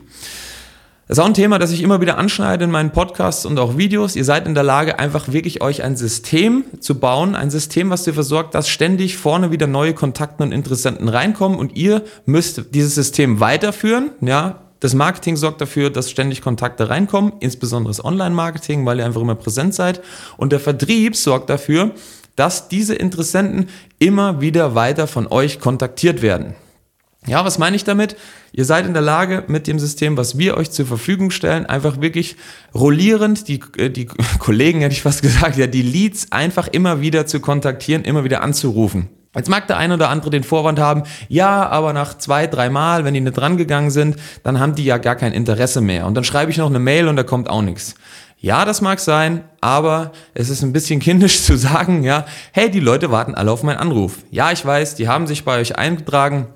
Das 1.12 1.19
ist 1.19 1.25
auch 1.25 1.28
ein 1.28 1.35
Thema, 1.35 1.59
das 1.59 1.73
ich 1.73 1.83
immer 1.83 2.00
wieder 2.00 2.16
anschneide 2.16 2.64
in 2.64 2.71
meinen 2.71 2.90
Podcasts 2.90 3.45
und 3.45 3.59
auch 3.59 3.76
Videos. 3.76 4.16
Ihr 4.16 4.25
seid 4.25 4.47
in 4.47 4.54
der 4.54 4.62
Lage, 4.62 4.99
einfach 4.99 5.31
wirklich 5.31 5.61
euch 5.61 5.83
ein 5.83 5.95
System 5.95 6.64
zu 6.81 6.99
bauen, 7.00 7.37
ein 7.37 7.50
System, 7.50 7.90
was 7.90 8.04
dir 8.04 8.14
versorgt, 8.14 8.54
dass 8.54 8.71
ständig 8.71 9.19
vorne 9.19 9.50
wieder 9.50 9.66
neue 9.66 9.92
Kontakte 9.92 10.42
und 10.42 10.52
Interessenten 10.52 11.11
reinkommen 11.11 11.59
und 11.59 11.76
ihr 11.76 12.00
müsst 12.25 12.75
dieses 12.75 12.95
System 12.95 13.40
weiterführen, 13.40 14.12
ja. 14.23 14.62
Das 14.81 14.95
Marketing 14.95 15.37
sorgt 15.37 15.61
dafür, 15.61 15.90
dass 15.90 16.11
ständig 16.11 16.40
Kontakte 16.40 16.88
reinkommen, 16.88 17.35
insbesondere 17.40 17.90
das 17.90 18.02
Online-Marketing, 18.02 18.87
weil 18.87 18.99
ihr 18.99 19.04
einfach 19.04 19.21
immer 19.21 19.35
präsent 19.35 19.75
seid. 19.75 20.00
Und 20.38 20.50
der 20.50 20.61
Vertrieb 20.61 21.14
sorgt 21.14 21.50
dafür, 21.50 21.90
dass 22.37 22.69
diese 22.69 22.95
Interessenten 22.95 23.69
immer 23.99 24.40
wieder 24.40 24.75
weiter 24.75 25.07
von 25.07 25.26
euch 25.26 25.61
kontaktiert 25.61 26.23
werden. 26.23 26.54
Ja, 27.26 27.44
was 27.44 27.58
meine 27.58 27.76
ich 27.76 27.84
damit? 27.84 28.16
Ihr 28.52 28.64
seid 28.64 28.84
in 28.84 28.94
der 28.94 29.02
Lage, 29.02 29.44
mit 29.46 29.68
dem 29.68 29.78
System, 29.78 30.16
was 30.16 30.38
wir 30.38 30.56
euch 30.56 30.72
zur 30.72 30.86
Verfügung 30.86 31.30
stellen, 31.30 31.66
einfach 31.66 32.00
wirklich 32.00 32.36
rollierend 32.74 33.46
die, 33.46 33.60
äh, 33.76 33.90
die 33.90 34.06
Kollegen, 34.38 34.80
hätte 34.80 34.94
ich 34.94 35.02
fast 35.02 35.22
gesagt, 35.22 35.56
ja, 35.56 35.68
die 35.68 35.82
Leads 35.82 36.32
einfach 36.32 36.66
immer 36.66 37.00
wieder 37.00 37.26
zu 37.26 37.38
kontaktieren, 37.38 38.02
immer 38.02 38.24
wieder 38.24 38.42
anzurufen. 38.42 39.08
Jetzt 39.36 39.48
mag 39.48 39.66
der 39.66 39.78
ein 39.78 39.92
oder 39.92 40.10
andere 40.10 40.30
den 40.30 40.42
Vorwand 40.42 40.78
haben, 40.78 41.04
ja, 41.28 41.66
aber 41.68 41.94
nach 41.94 42.18
zwei, 42.18 42.46
drei 42.46 42.68
Mal, 42.68 43.04
wenn 43.04 43.14
die 43.14 43.20
nicht 43.20 43.36
drangegangen 43.36 43.90
sind, 43.90 44.16
dann 44.42 44.60
haben 44.60 44.74
die 44.74 44.84
ja 44.84 44.98
gar 44.98 45.14
kein 45.14 45.32
Interesse 45.32 45.80
mehr. 45.80 46.06
Und 46.06 46.14
dann 46.14 46.24
schreibe 46.24 46.50
ich 46.50 46.58
noch 46.58 46.68
eine 46.68 46.80
Mail 46.80 47.08
und 47.08 47.16
da 47.16 47.22
kommt 47.22 47.48
auch 47.48 47.62
nichts. 47.62 47.94
Ja, 48.36 48.64
das 48.64 48.80
mag 48.80 48.98
sein, 48.98 49.44
aber 49.60 50.10
es 50.34 50.50
ist 50.50 50.62
ein 50.62 50.72
bisschen 50.72 50.98
kindisch 50.98 51.42
zu 51.44 51.56
sagen, 51.56 52.02
ja, 52.02 52.26
hey, 52.50 52.68
die 52.68 52.80
Leute 52.80 53.12
warten 53.12 53.36
alle 53.36 53.52
auf 53.52 53.62
meinen 53.62 53.78
Anruf. 53.78 54.18
Ja, 54.30 54.50
ich 54.50 54.66
weiß, 54.66 54.96
die 54.96 55.08
haben 55.08 55.28
sich 55.28 55.44
bei 55.44 55.60
euch 55.60 55.78
eingetragen, 55.78 56.48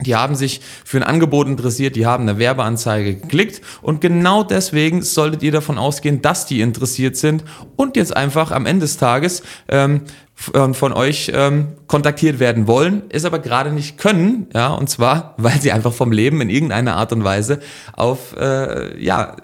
die 0.00 0.16
haben 0.16 0.34
sich 0.34 0.60
für 0.84 0.98
ein 0.98 1.02
Angebot 1.04 1.46
interessiert, 1.46 1.94
die 1.94 2.06
haben 2.06 2.28
eine 2.28 2.38
Werbeanzeige 2.38 3.14
geklickt 3.14 3.60
und 3.80 4.00
genau 4.00 4.42
deswegen 4.42 5.02
solltet 5.02 5.42
ihr 5.42 5.52
davon 5.52 5.78
ausgehen, 5.78 6.20
dass 6.20 6.46
die 6.46 6.60
interessiert 6.60 7.16
sind 7.16 7.44
und 7.76 7.96
jetzt 7.96 8.16
einfach 8.16 8.50
am 8.50 8.66
Ende 8.66 8.86
des 8.86 8.96
Tages 8.96 9.42
ähm, 9.68 10.02
von 10.36 10.92
euch 10.92 11.30
ähm, 11.32 11.68
kontaktiert 11.86 12.40
werden 12.40 12.66
wollen, 12.66 13.04
es 13.08 13.24
aber 13.24 13.38
gerade 13.38 13.70
nicht 13.70 13.98
können, 13.98 14.48
ja, 14.52 14.68
und 14.74 14.90
zwar, 14.90 15.34
weil 15.38 15.60
sie 15.60 15.72
einfach 15.72 15.92
vom 15.92 16.12
Leben 16.12 16.40
in 16.40 16.50
irgendeiner 16.50 16.96
Art 16.96 17.12
und 17.12 17.24
Weise 17.24 17.60
auf, 17.92 18.36
äh, 18.36 19.00
ja, 19.02 19.36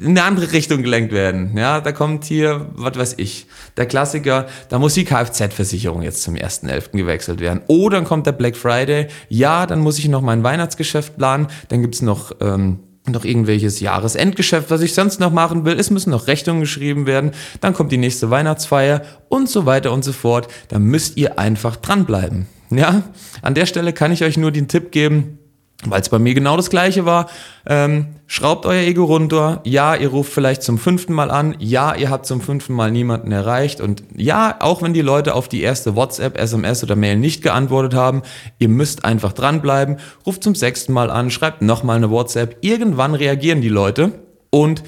in 0.00 0.10
eine 0.10 0.24
andere 0.24 0.52
Richtung 0.52 0.82
gelenkt 0.82 1.12
werden, 1.12 1.56
ja, 1.56 1.80
da 1.80 1.92
kommt 1.92 2.24
hier, 2.24 2.66
was 2.74 2.98
weiß 2.98 3.14
ich, 3.18 3.46
der 3.76 3.86
Klassiker, 3.86 4.46
da 4.68 4.78
muss 4.78 4.94
die 4.94 5.04
Kfz-Versicherung 5.04 6.02
jetzt 6.02 6.22
zum 6.22 6.34
1.11. 6.34 6.90
gewechselt 6.96 7.40
werden, 7.40 7.62
oder 7.68 7.96
dann 7.96 8.04
kommt 8.04 8.26
der 8.26 8.32
Black 8.32 8.56
Friday, 8.56 9.06
ja, 9.28 9.66
dann 9.66 9.80
muss 9.80 9.98
ich 9.98 10.08
noch 10.08 10.22
mein 10.22 10.42
Weihnachtsgeschäft 10.42 11.16
planen, 11.16 11.46
dann 11.68 11.82
gibt's 11.82 12.02
noch, 12.02 12.32
ähm, 12.40 12.80
noch 13.06 13.24
irgendwelches 13.24 13.80
Jahresendgeschäft, 13.80 14.70
was 14.70 14.80
ich 14.80 14.94
sonst 14.94 15.18
noch 15.18 15.32
machen 15.32 15.64
will. 15.64 15.78
Es 15.78 15.90
müssen 15.90 16.10
noch 16.10 16.28
Rechnungen 16.28 16.60
geschrieben 16.60 17.06
werden. 17.06 17.32
Dann 17.60 17.74
kommt 17.74 17.90
die 17.90 17.98
nächste 17.98 18.30
Weihnachtsfeier 18.30 19.02
und 19.28 19.48
so 19.48 19.66
weiter 19.66 19.92
und 19.92 20.04
so 20.04 20.12
fort. 20.12 20.48
Da 20.68 20.78
müsst 20.78 21.16
ihr 21.16 21.38
einfach 21.38 21.76
dranbleiben. 21.76 22.46
Ja, 22.70 23.02
an 23.42 23.54
der 23.54 23.66
Stelle 23.66 23.92
kann 23.92 24.12
ich 24.12 24.24
euch 24.24 24.36
nur 24.36 24.50
den 24.50 24.68
Tipp 24.68 24.92
geben, 24.92 25.38
weil 25.86 26.00
es 26.00 26.08
bei 26.08 26.18
mir 26.18 26.34
genau 26.34 26.56
das 26.56 26.70
gleiche 26.70 27.04
war. 27.04 27.28
Ähm, 27.66 28.06
schraubt 28.26 28.66
euer 28.66 28.82
Ego 28.82 29.04
runter. 29.04 29.60
Ja, 29.64 29.94
ihr 29.94 30.08
ruft 30.08 30.32
vielleicht 30.32 30.62
zum 30.62 30.78
fünften 30.78 31.12
Mal 31.12 31.30
an. 31.30 31.56
Ja, 31.58 31.94
ihr 31.94 32.10
habt 32.10 32.26
zum 32.26 32.40
fünften 32.40 32.72
Mal 32.74 32.90
niemanden 32.90 33.32
erreicht. 33.32 33.80
Und 33.80 34.02
ja, 34.16 34.56
auch 34.60 34.82
wenn 34.82 34.94
die 34.94 35.02
Leute 35.02 35.34
auf 35.34 35.48
die 35.48 35.62
erste 35.62 35.96
WhatsApp, 35.96 36.38
SMS 36.38 36.82
oder 36.82 36.96
Mail 36.96 37.16
nicht 37.16 37.42
geantwortet 37.42 37.94
haben, 37.94 38.22
ihr 38.58 38.68
müsst 38.68 39.04
einfach 39.04 39.32
dranbleiben. 39.32 39.96
Ruft 40.26 40.44
zum 40.44 40.54
sechsten 40.54 40.92
Mal 40.92 41.10
an, 41.10 41.30
schreibt 41.30 41.62
nochmal 41.62 41.96
eine 41.96 42.10
WhatsApp. 42.10 42.58
Irgendwann 42.60 43.14
reagieren 43.14 43.60
die 43.60 43.68
Leute 43.68 44.12
und 44.50 44.82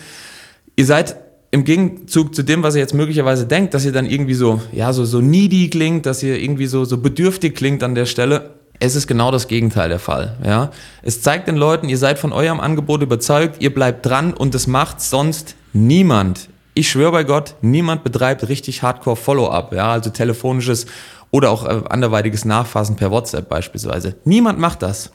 ihr 0.77 0.87
seid 0.87 1.17
im 1.51 1.65
Gegenzug 1.65 2.35
zu 2.35 2.43
dem, 2.43 2.65
was 2.65 2.75
ihr 2.75 2.81
jetzt 2.81 2.95
möglicherweise 2.95 3.47
denkt, 3.47 3.75
dass 3.75 3.85
ihr 3.85 3.93
dann 3.93 4.07
irgendwie 4.07 4.35
so, 4.35 4.61
ja, 4.73 4.93
so, 4.93 5.05
so 5.05 5.21
needy 5.21 5.71
klingt, 5.71 6.05
dass 6.05 6.21
ihr 6.23 6.37
irgendwie 6.41 6.67
so, 6.67 6.85
so 6.85 6.99
bedürftig 6.99 7.55
klingt 7.55 7.85
an 7.85 7.95
der 7.95 8.07
Stelle, 8.07 8.55
es 8.81 8.97
ist 8.97 9.07
genau 9.07 9.31
das 9.31 9.49
Gegenteil 9.49 9.89
der 9.89 9.99
Fall. 9.99 10.37
Ja? 10.45 10.71
Es 11.03 11.23
zeigt 11.23 11.49
den 11.49 11.57
Leuten, 11.57 11.89
ihr 11.89 11.99
seid 11.99 12.19
von 12.19 12.33
eurem 12.33 12.61
Angebot 12.61 13.03
überzeugt, 13.03 13.63
ihr 13.63 13.73
bleibt 13.73 14.05
dran 14.05 14.35
und 14.35 14.55
es 14.55 14.67
macht 14.67 15.01
sonst 15.01 15.57
niemand. 15.73 16.49
Ich 16.75 16.91
schwöre 16.91 17.13
bei 17.13 17.25
Gott, 17.25 17.55
niemand 17.63 18.03
betreibt 18.03 18.49
richtig 18.49 18.83
Hardcore 18.83 19.17
Follow-up, 19.17 19.73
ja, 19.73 19.93
also 19.93 20.11
telefonisches 20.11 20.87
oder 21.31 21.51
auch 21.51 21.65
äh, 21.65 21.83
anderweitiges 21.89 22.45
Nachfassen 22.45 22.97
per 22.97 23.11
WhatsApp 23.11 23.49
beispielsweise. 23.49 24.17
Niemand 24.25 24.59
macht 24.59 24.83
das. 24.83 25.13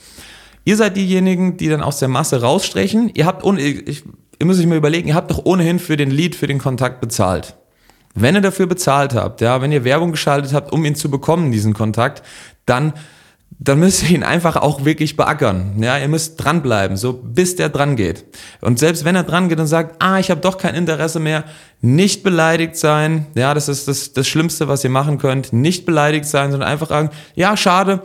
Ihr 0.65 0.77
seid 0.77 0.97
diejenigen, 0.97 1.57
die 1.57 1.69
dann 1.69 1.81
aus 1.81 1.99
der 1.99 2.09
Masse 2.09 2.41
rausstechen. 2.41 3.11
Ihr 3.13 3.25
habt, 3.25 3.45
ich, 3.57 4.03
ihr 4.39 4.45
müsst 4.45 4.59
euch 4.59 4.67
mal 4.67 4.77
überlegen, 4.77 5.07
ihr 5.07 5.15
habt 5.15 5.31
doch 5.31 5.45
ohnehin 5.45 5.79
für 5.79 5.97
den 5.97 6.11
Lead, 6.11 6.35
für 6.35 6.47
den 6.47 6.59
Kontakt 6.59 7.01
bezahlt. 7.01 7.55
Wenn 8.15 8.35
ihr 8.35 8.41
dafür 8.41 8.67
bezahlt 8.67 9.13
habt, 9.13 9.41
ja, 9.41 9.61
wenn 9.61 9.71
ihr 9.71 9.83
Werbung 9.83 10.11
geschaltet 10.11 10.53
habt, 10.53 10.71
um 10.71 10.83
ihn 10.83 10.95
zu 10.95 11.09
bekommen, 11.09 11.51
diesen 11.51 11.73
Kontakt, 11.73 12.23
dann 12.65 12.93
dann 13.57 13.79
müsst 13.79 14.03
ihr 14.03 14.15
ihn 14.15 14.23
einfach 14.23 14.55
auch 14.55 14.85
wirklich 14.85 15.17
beackern. 15.17 15.81
Ja, 15.81 15.97
ihr 15.97 16.07
müsst 16.07 16.43
dranbleiben, 16.43 16.95
so 16.95 17.13
bis 17.13 17.55
der 17.55 17.69
dran 17.69 17.95
geht. 17.95 18.25
Und 18.61 18.79
selbst 18.79 19.03
wenn 19.05 19.15
er 19.15 19.23
dran 19.23 19.49
geht 19.49 19.59
und 19.59 19.67
sagt, 19.67 20.01
ah, 20.01 20.19
ich 20.19 20.31
habe 20.31 20.41
doch 20.41 20.57
kein 20.57 20.75
Interesse 20.75 21.19
mehr, 21.19 21.43
nicht 21.81 22.23
beleidigt 22.23 22.77
sein. 22.77 23.27
Ja, 23.35 23.53
das 23.53 23.67
ist 23.67 23.87
das, 23.87 24.13
das 24.13 24.27
Schlimmste, 24.27 24.67
was 24.67 24.83
ihr 24.83 24.89
machen 24.89 25.17
könnt. 25.17 25.51
Nicht 25.51 25.85
beleidigt 25.85 26.25
sein, 26.25 26.51
sondern 26.51 26.69
einfach 26.69 26.89
sagen, 26.89 27.09
ja, 27.35 27.57
schade, 27.57 28.01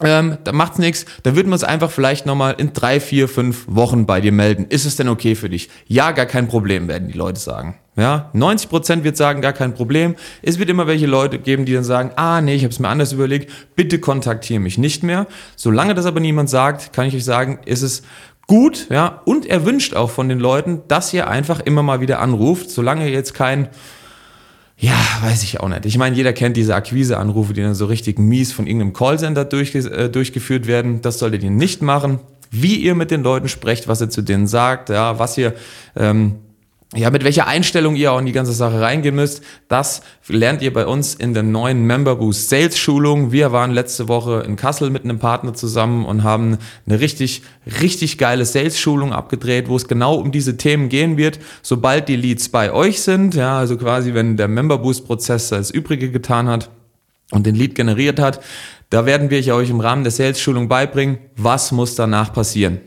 ähm, 0.00 0.38
da 0.44 0.52
macht's 0.52 0.78
nichts, 0.78 1.06
da 1.24 1.34
würden 1.34 1.48
wir 1.48 1.54
uns 1.54 1.64
einfach 1.64 1.90
vielleicht 1.90 2.24
nochmal 2.24 2.54
in 2.56 2.72
drei, 2.72 3.00
vier, 3.00 3.28
fünf 3.28 3.64
Wochen 3.66 4.06
bei 4.06 4.20
dir 4.20 4.32
melden. 4.32 4.66
Ist 4.68 4.84
es 4.84 4.96
denn 4.96 5.08
okay 5.08 5.34
für 5.34 5.48
dich? 5.48 5.68
Ja, 5.86 6.12
gar 6.12 6.26
kein 6.26 6.48
Problem, 6.48 6.86
werden 6.88 7.08
die 7.08 7.18
Leute 7.18 7.40
sagen. 7.40 7.76
Ja, 7.98 8.30
90 8.32 8.70
Prozent 8.70 9.02
wird 9.02 9.16
sagen, 9.16 9.42
gar 9.42 9.52
kein 9.52 9.74
Problem. 9.74 10.14
Es 10.40 10.60
wird 10.60 10.70
immer 10.70 10.86
welche 10.86 11.06
Leute 11.06 11.40
geben, 11.40 11.64
die 11.64 11.72
dann 11.74 11.82
sagen, 11.82 12.12
ah 12.14 12.40
nee, 12.40 12.54
ich 12.54 12.62
habe 12.62 12.72
es 12.72 12.78
mir 12.78 12.88
anders 12.88 13.12
überlegt, 13.12 13.50
bitte 13.74 13.98
kontaktiere 13.98 14.60
mich 14.60 14.78
nicht 14.78 15.02
mehr. 15.02 15.26
Solange 15.56 15.94
das 15.94 16.06
aber 16.06 16.20
niemand 16.20 16.48
sagt, 16.48 16.92
kann 16.92 17.08
ich 17.08 17.16
euch 17.16 17.24
sagen, 17.24 17.58
ist 17.64 17.82
es 17.82 18.02
gut, 18.46 18.86
ja, 18.88 19.20
und 19.24 19.46
er 19.46 19.66
wünscht 19.66 19.94
auch 19.94 20.10
von 20.10 20.28
den 20.28 20.38
Leuten, 20.38 20.82
dass 20.86 21.12
ihr 21.12 21.26
einfach 21.26 21.58
immer 21.58 21.82
mal 21.82 22.00
wieder 22.00 22.20
anruft, 22.20 22.70
solange 22.70 23.04
ihr 23.04 23.12
jetzt 23.12 23.34
kein 23.34 23.68
ja, 24.80 24.94
weiß 25.22 25.42
ich 25.42 25.58
auch 25.58 25.68
nicht. 25.68 25.86
Ich 25.86 25.98
meine, 25.98 26.14
jeder 26.14 26.32
kennt 26.32 26.56
diese 26.56 26.76
Akquiseanrufe, 26.76 27.52
die 27.52 27.62
dann 27.62 27.74
so 27.74 27.86
richtig 27.86 28.20
mies 28.20 28.52
von 28.52 28.68
irgendeinem 28.68 28.92
Callcenter 28.92 29.44
durchge 29.44 29.80
äh, 29.80 30.08
durchgeführt 30.08 30.68
werden. 30.68 31.02
Das 31.02 31.18
solltet 31.18 31.42
ihr 31.42 31.50
nicht 31.50 31.82
machen. 31.82 32.20
Wie 32.52 32.76
ihr 32.76 32.94
mit 32.94 33.10
den 33.10 33.24
Leuten 33.24 33.48
sprecht, 33.48 33.88
was 33.88 34.00
ihr 34.00 34.08
zu 34.08 34.22
denen 34.22 34.46
sagt, 34.46 34.88
ja, 34.88 35.18
was 35.18 35.36
ihr 35.36 35.54
ähm, 35.96 36.36
ja, 36.94 37.10
mit 37.10 37.22
welcher 37.22 37.46
Einstellung 37.46 37.96
ihr 37.96 38.12
auch 38.12 38.18
in 38.18 38.24
die 38.24 38.32
ganze 38.32 38.54
Sache 38.54 38.80
reingehen 38.80 39.14
müsst, 39.14 39.42
das 39.68 40.00
lernt 40.26 40.62
ihr 40.62 40.72
bei 40.72 40.86
uns 40.86 41.14
in 41.14 41.34
der 41.34 41.42
neuen 41.42 41.84
Member 41.84 42.16
Boost 42.16 42.48
Sales 42.48 42.78
Schulung. 42.78 43.30
Wir 43.30 43.52
waren 43.52 43.72
letzte 43.72 44.08
Woche 44.08 44.42
in 44.46 44.56
Kassel 44.56 44.88
mit 44.88 45.04
einem 45.04 45.18
Partner 45.18 45.52
zusammen 45.52 46.06
und 46.06 46.24
haben 46.24 46.56
eine 46.86 46.98
richtig, 46.98 47.42
richtig 47.82 48.16
geile 48.16 48.46
Sales 48.46 48.78
Schulung 48.78 49.12
abgedreht, 49.12 49.68
wo 49.68 49.76
es 49.76 49.86
genau 49.86 50.14
um 50.14 50.32
diese 50.32 50.56
Themen 50.56 50.88
gehen 50.88 51.18
wird, 51.18 51.38
sobald 51.60 52.08
die 52.08 52.16
Leads 52.16 52.48
bei 52.48 52.72
euch 52.72 53.02
sind. 53.02 53.34
Ja, 53.34 53.58
also 53.58 53.76
quasi, 53.76 54.14
wenn 54.14 54.38
der 54.38 54.48
Member 54.48 54.78
Boost 54.78 55.06
Prozess 55.06 55.50
das 55.50 55.70
Übrige 55.70 56.10
getan 56.10 56.48
hat 56.48 56.70
und 57.32 57.44
den 57.44 57.54
Lead 57.54 57.74
generiert 57.74 58.18
hat, 58.18 58.40
da 58.88 59.04
werden 59.04 59.28
wir 59.28 59.54
euch 59.54 59.68
im 59.68 59.80
Rahmen 59.80 60.04
der 60.04 60.12
Sales 60.12 60.40
Schulung 60.40 60.68
beibringen, 60.68 61.18
was 61.36 61.70
muss 61.70 61.96
danach 61.96 62.32
passieren. 62.32 62.80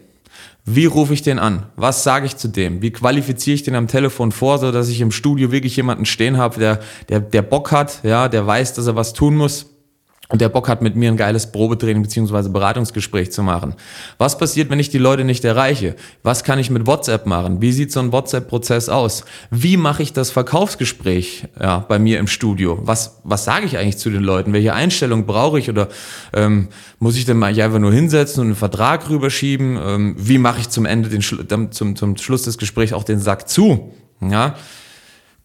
Wie 0.65 0.85
rufe 0.85 1.13
ich 1.13 1.21
den 1.21 1.39
an? 1.39 1.65
Was 1.75 2.03
sage 2.03 2.25
ich 2.25 2.37
zu 2.37 2.47
dem? 2.47 2.81
Wie 2.81 2.91
qualifiziere 2.91 3.55
ich 3.55 3.63
den 3.63 3.75
am 3.75 3.87
Telefon 3.87 4.31
vor, 4.31 4.59
so 4.59 4.71
dass 4.71 4.89
ich 4.89 5.01
im 5.01 5.11
Studio 5.11 5.51
wirklich 5.51 5.75
jemanden 5.75 6.05
stehen 6.05 6.37
habe, 6.37 6.59
der, 6.59 6.79
der, 7.09 7.19
der 7.19 7.41
Bock 7.41 7.71
hat, 7.71 8.03
ja, 8.03 8.27
der 8.27 8.45
weiß, 8.45 8.73
dass 8.75 8.87
er 8.87 8.95
was 8.95 9.13
tun 9.13 9.35
muss 9.35 9.71
und 10.31 10.39
der 10.39 10.49
Bock 10.49 10.69
hat, 10.69 10.81
mit 10.81 10.95
mir 10.95 11.11
ein 11.11 11.17
geiles 11.17 11.51
Probetraining 11.51 12.03
beziehungsweise 12.03 12.49
Beratungsgespräch 12.49 13.31
zu 13.31 13.43
machen. 13.43 13.75
Was 14.17 14.37
passiert, 14.37 14.69
wenn 14.69 14.79
ich 14.79 14.89
die 14.89 14.97
Leute 14.97 15.25
nicht 15.25 15.43
erreiche? 15.43 15.95
Was 16.23 16.43
kann 16.43 16.57
ich 16.57 16.69
mit 16.69 16.87
WhatsApp 16.87 17.25
machen? 17.25 17.61
Wie 17.61 17.71
sieht 17.73 17.91
so 17.91 17.99
ein 17.99 18.11
WhatsApp-Prozess 18.11 18.87
aus? 18.87 19.25
Wie 19.49 19.75
mache 19.75 20.03
ich 20.03 20.13
das 20.13 20.31
Verkaufsgespräch 20.31 21.47
ja, 21.59 21.79
bei 21.79 21.99
mir 21.99 22.19
im 22.19 22.27
Studio? 22.27 22.79
Was, 22.83 23.19
was 23.23 23.43
sage 23.43 23.65
ich 23.65 23.77
eigentlich 23.77 23.97
zu 23.97 24.09
den 24.09 24.23
Leuten? 24.23 24.53
Welche 24.53 24.73
Einstellung 24.73 25.25
brauche 25.25 25.59
ich? 25.59 25.69
Oder 25.69 25.89
ähm, 26.33 26.69
muss 26.99 27.17
ich 27.17 27.25
denn 27.25 27.37
mal 27.37 27.47
einfach 27.47 27.79
nur 27.79 27.91
hinsetzen 27.91 28.41
und 28.41 28.47
einen 28.47 28.55
Vertrag 28.55 29.09
rüberschieben? 29.09 29.77
Ähm, 29.83 30.15
wie 30.17 30.37
mache 30.37 30.61
ich 30.61 30.69
zum 30.69 30.85
Ende, 30.85 31.09
den, 31.09 31.21
zum, 31.71 31.95
zum 31.95 32.17
Schluss 32.17 32.43
des 32.43 32.57
Gesprächs 32.57 32.93
auch 32.93 33.03
den 33.03 33.19
Sack 33.19 33.49
zu? 33.49 33.91
Ja, 34.21 34.55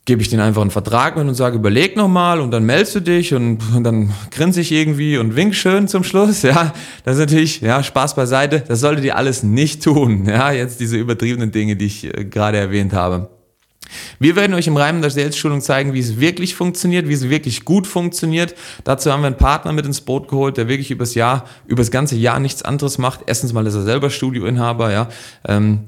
gebe 0.06 0.22
ich 0.22 0.28
denen 0.28 0.40
einfach 0.40 0.62
einen 0.62 0.70
Vertrag 0.70 1.16
mit 1.16 1.26
und 1.26 1.34
sage, 1.34 1.56
überleg 1.56 1.96
nochmal 1.96 2.40
und 2.40 2.52
dann 2.52 2.64
meldest 2.64 2.94
du 2.94 3.00
dich 3.00 3.34
und, 3.34 3.58
und 3.74 3.82
dann 3.82 4.12
grinse 4.30 4.60
ich 4.60 4.70
irgendwie 4.70 5.18
und 5.18 5.34
wink 5.34 5.54
schön 5.54 5.88
zum 5.88 6.04
Schluss. 6.04 6.42
Ja, 6.42 6.72
das 7.04 7.14
ist 7.16 7.20
natürlich, 7.20 7.60
ja, 7.60 7.82
Spaß 7.82 8.14
beiseite. 8.14 8.62
Das 8.66 8.80
solltet 8.80 9.04
ihr 9.04 9.16
alles 9.16 9.42
nicht 9.42 9.82
tun. 9.82 10.24
Ja, 10.36 10.52
jetzt 10.52 10.80
diese 10.80 10.96
übertriebenen 10.96 11.50
Dinge, 11.50 11.76
die 11.76 11.86
ich 11.86 12.04
äh, 12.04 12.24
gerade 12.24 12.58
erwähnt 12.58 12.92
habe. 12.92 13.30
Wir 14.18 14.36
werden 14.36 14.54
euch 14.54 14.66
im 14.66 14.76
Rahmen 14.76 15.00
der 15.00 15.10
Sales-Schulung 15.10 15.60
zeigen, 15.60 15.94
wie 15.94 16.00
es 16.00 16.20
wirklich 16.20 16.54
funktioniert, 16.54 17.08
wie 17.08 17.14
es 17.14 17.28
wirklich 17.28 17.64
gut 17.64 17.86
funktioniert. 17.86 18.54
Dazu 18.84 19.10
haben 19.10 19.22
wir 19.22 19.28
einen 19.28 19.36
Partner 19.36 19.72
mit 19.72 19.86
ins 19.86 20.02
Boot 20.02 20.28
geholt, 20.28 20.56
der 20.56 20.68
wirklich 20.68 20.90
übers 20.90 21.14
Jahr, 21.14 21.44
übers 21.66 21.90
ganze 21.90 22.16
Jahr 22.16 22.38
nichts 22.38 22.62
anderes 22.62 22.98
macht. 22.98 23.20
Erstens 23.26 23.52
mal 23.52 23.66
ist 23.66 23.74
er 23.74 23.82
selber 23.82 24.10
Studioinhaber, 24.10 24.92
ja. 24.92 25.08
Ähm, 25.46 25.84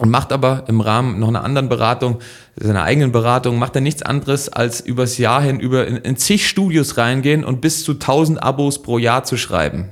und 0.00 0.10
macht 0.10 0.32
aber 0.32 0.64
im 0.66 0.80
Rahmen 0.80 1.20
noch 1.20 1.28
einer 1.28 1.44
anderen 1.44 1.68
Beratung, 1.68 2.18
seiner 2.56 2.82
eigenen 2.82 3.12
Beratung, 3.12 3.58
macht 3.58 3.74
er 3.74 3.82
nichts 3.82 4.02
anderes, 4.02 4.48
als 4.48 4.80
übers 4.80 5.18
Jahr 5.18 5.42
hin 5.42 5.60
über 5.60 5.86
in, 5.86 5.96
in 5.98 6.16
zig 6.16 6.48
Studios 6.48 6.96
reingehen 6.96 7.44
und 7.44 7.60
bis 7.60 7.84
zu 7.84 7.92
1000 7.92 8.42
Abos 8.42 8.82
pro 8.82 8.98
Jahr 8.98 9.24
zu 9.24 9.36
schreiben. 9.36 9.90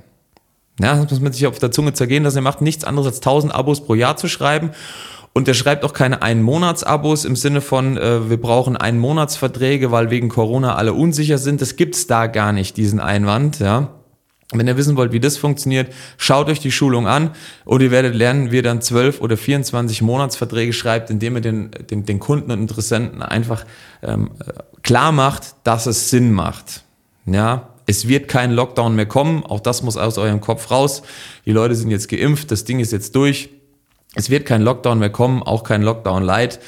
Ja, 0.81 0.95
das 0.97 1.11
muss 1.11 1.21
man 1.21 1.33
sich 1.33 1.47
auf 1.47 1.59
der 1.59 1.71
Zunge 1.71 1.93
zergehen 1.93 2.25
lassen. 2.25 2.39
Er 2.39 2.43
macht 2.43 2.61
nichts 2.61 2.85
anderes 2.85 3.09
als 3.09 3.19
1000 3.19 3.55
Abos 3.55 3.85
pro 3.85 3.95
Jahr 3.95 4.17
zu 4.17 4.29
schreiben. 4.29 4.71
Und 5.35 5.47
er 5.47 5.55
schreibt 5.55 5.85
auch 5.85 5.93
keine 5.93 6.23
Ein-Monats-Abos 6.23 7.25
im 7.25 7.37
Sinne 7.37 7.61
von, 7.61 7.97
äh, 7.97 8.31
wir 8.31 8.41
brauchen 8.41 8.77
Ein-Monats-Verträge, 8.77 9.93
weil 9.93 10.11
wegen 10.11 10.29
Corona 10.29 10.77
alle 10.77 10.95
unsicher 10.95 11.39
sind. 11.39 11.61
Das 11.61 11.77
gibt's 11.77 12.07
da 12.07 12.27
gar 12.27 12.53
nicht, 12.53 12.77
diesen 12.77 12.99
Einwand, 12.99 13.59
ja. 13.59 13.98
Wenn 14.53 14.67
ihr 14.67 14.79
wissen 14.79 14.97
wollt, 14.97 15.13
wie 15.13 15.21
das 15.21 15.37
funktioniert, 15.37 15.93
schaut 16.17 16.49
euch 16.49 16.59
die 16.59 16.73
Schulung 16.73 17.07
an 17.07 17.33
und 17.67 17.83
ihr 17.83 17.91
werdet 17.91 18.15
lernen, 18.15 18.51
wie 18.51 18.57
ihr 18.57 18.63
dann 18.63 18.81
12 18.81 19.21
oder 19.21 19.37
24 19.37 20.01
Monatsverträge 20.01 20.73
schreibt, 20.73 21.11
indem 21.11 21.37
ihr 21.37 21.43
den, 21.43 21.71
den, 21.91 22.07
den 22.07 22.19
Kunden 22.19 22.51
und 22.51 22.59
Interessenten 22.59 23.21
einfach 23.21 23.67
ähm, 24.03 24.31
klar 24.83 25.13
macht, 25.13 25.55
dass 25.65 25.85
es 25.85 26.09
Sinn 26.09 26.33
macht. 26.33 26.83
Ja, 27.27 27.75
es 27.85 28.09
wird 28.09 28.29
kein 28.29 28.53
Lockdown 28.53 28.97
mehr 28.97 29.05
kommen, 29.05 29.45
auch 29.45 29.61
das 29.61 29.83
muss 29.83 29.99
aus 29.99 30.17
eurem 30.17 30.41
Kopf 30.41 30.71
raus. 30.71 31.03
Die 31.45 31.53
Leute 31.53 31.75
sind 31.75 31.91
jetzt 31.91 32.09
geimpft, 32.09 32.51
das 32.51 32.65
Ding 32.65 32.81
ist 32.81 32.93
jetzt 32.93 33.15
durch. 33.17 33.51
Es 34.15 34.31
wird 34.31 34.47
kein 34.47 34.63
Lockdown 34.63 34.99
mehr 34.99 35.11
kommen, 35.11 35.43
auch 35.43 35.63
kein 35.63 35.83
Lockdown 35.83 36.23
Light 36.23 36.59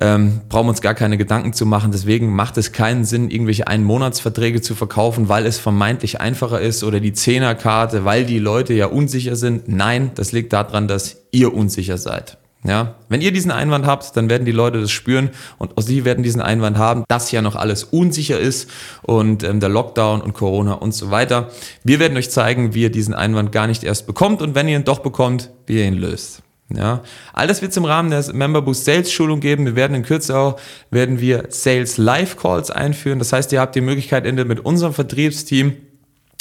ähm, 0.00 0.40
brauchen 0.48 0.66
wir 0.66 0.70
uns 0.70 0.80
gar 0.80 0.94
keine 0.94 1.18
Gedanken 1.18 1.52
zu 1.52 1.66
machen. 1.66 1.92
Deswegen 1.92 2.34
macht 2.34 2.56
es 2.56 2.72
keinen 2.72 3.04
Sinn, 3.04 3.30
irgendwelche 3.30 3.66
Einmonatsverträge 3.66 4.60
zu 4.60 4.74
verkaufen, 4.74 5.28
weil 5.28 5.46
es 5.46 5.58
vermeintlich 5.58 6.20
einfacher 6.20 6.60
ist 6.60 6.84
oder 6.84 7.00
die 7.00 7.12
Zehnerkarte, 7.12 8.04
weil 8.04 8.24
die 8.24 8.38
Leute 8.38 8.74
ja 8.74 8.86
unsicher 8.86 9.36
sind. 9.36 9.68
Nein, 9.68 10.12
das 10.14 10.32
liegt 10.32 10.52
daran, 10.52 10.88
dass 10.88 11.16
ihr 11.30 11.54
unsicher 11.54 11.98
seid. 11.98 12.38
Ja, 12.64 12.96
wenn 13.08 13.20
ihr 13.20 13.30
diesen 13.30 13.52
Einwand 13.52 13.86
habt, 13.86 14.16
dann 14.16 14.28
werden 14.28 14.44
die 14.44 14.52
Leute 14.52 14.80
das 14.80 14.90
spüren 14.90 15.30
und 15.58 15.78
auch 15.78 15.82
sie 15.82 16.04
werden 16.04 16.24
diesen 16.24 16.40
Einwand 16.40 16.76
haben, 16.76 17.04
dass 17.06 17.30
ja 17.30 17.40
noch 17.40 17.54
alles 17.54 17.84
unsicher 17.84 18.40
ist 18.40 18.68
und 19.02 19.44
ähm, 19.44 19.60
der 19.60 19.68
Lockdown 19.68 20.20
und 20.20 20.34
Corona 20.34 20.72
und 20.72 20.92
so 20.92 21.12
weiter. 21.12 21.50
Wir 21.84 22.00
werden 22.00 22.18
euch 22.18 22.30
zeigen, 22.30 22.74
wie 22.74 22.82
ihr 22.82 22.90
diesen 22.90 23.14
Einwand 23.14 23.52
gar 23.52 23.68
nicht 23.68 23.84
erst 23.84 24.08
bekommt 24.08 24.42
und 24.42 24.56
wenn 24.56 24.66
ihr 24.66 24.76
ihn 24.76 24.84
doch 24.84 24.98
bekommt, 24.98 25.50
wie 25.66 25.78
ihr 25.78 25.84
ihn 25.84 25.94
löst. 25.94 26.42
Ja, 26.74 27.02
all 27.32 27.46
das 27.46 27.62
wird 27.62 27.70
es 27.70 27.78
im 27.78 27.86
Rahmen 27.86 28.10
der 28.10 28.22
Member 28.34 28.60
Boost 28.60 28.84
Sales 28.84 29.10
Schulung 29.10 29.40
geben. 29.40 29.64
Wir 29.64 29.74
werden 29.76 29.94
in 29.94 30.02
Kürze 30.02 30.36
auch 30.36 30.60
werden 30.90 31.18
wir 31.18 31.46
Sales 31.48 31.96
Live 31.96 32.36
Calls 32.36 32.70
einführen. 32.70 33.18
Das 33.18 33.32
heißt, 33.32 33.52
ihr 33.52 33.60
habt 33.60 33.74
die 33.74 33.80
Möglichkeit, 33.80 34.24
mit 34.24 34.60
unserem 34.60 34.92
Vertriebsteam 34.92 35.76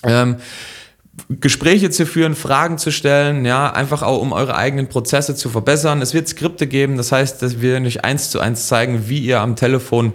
ähm, 0.03 0.37
Gespräche 1.29 1.89
zu 1.89 2.05
führen, 2.05 2.35
Fragen 2.35 2.77
zu 2.77 2.91
stellen, 2.91 3.45
ja, 3.45 3.71
einfach 3.71 4.03
auch 4.03 4.21
um 4.21 4.33
eure 4.33 4.55
eigenen 4.55 4.87
Prozesse 4.87 5.33
zu 5.35 5.49
verbessern. 5.49 6.01
Es 6.01 6.13
wird 6.13 6.27
Skripte 6.27 6.67
geben, 6.67 6.97
das 6.97 7.11
heißt, 7.11 7.41
dass 7.41 7.61
wir 7.61 7.81
euch 7.81 8.03
eins 8.03 8.29
zu 8.29 8.39
eins 8.39 8.67
zeigen, 8.67 9.07
wie 9.07 9.19
ihr 9.19 9.39
am 9.39 9.55
Telefon 9.55 10.13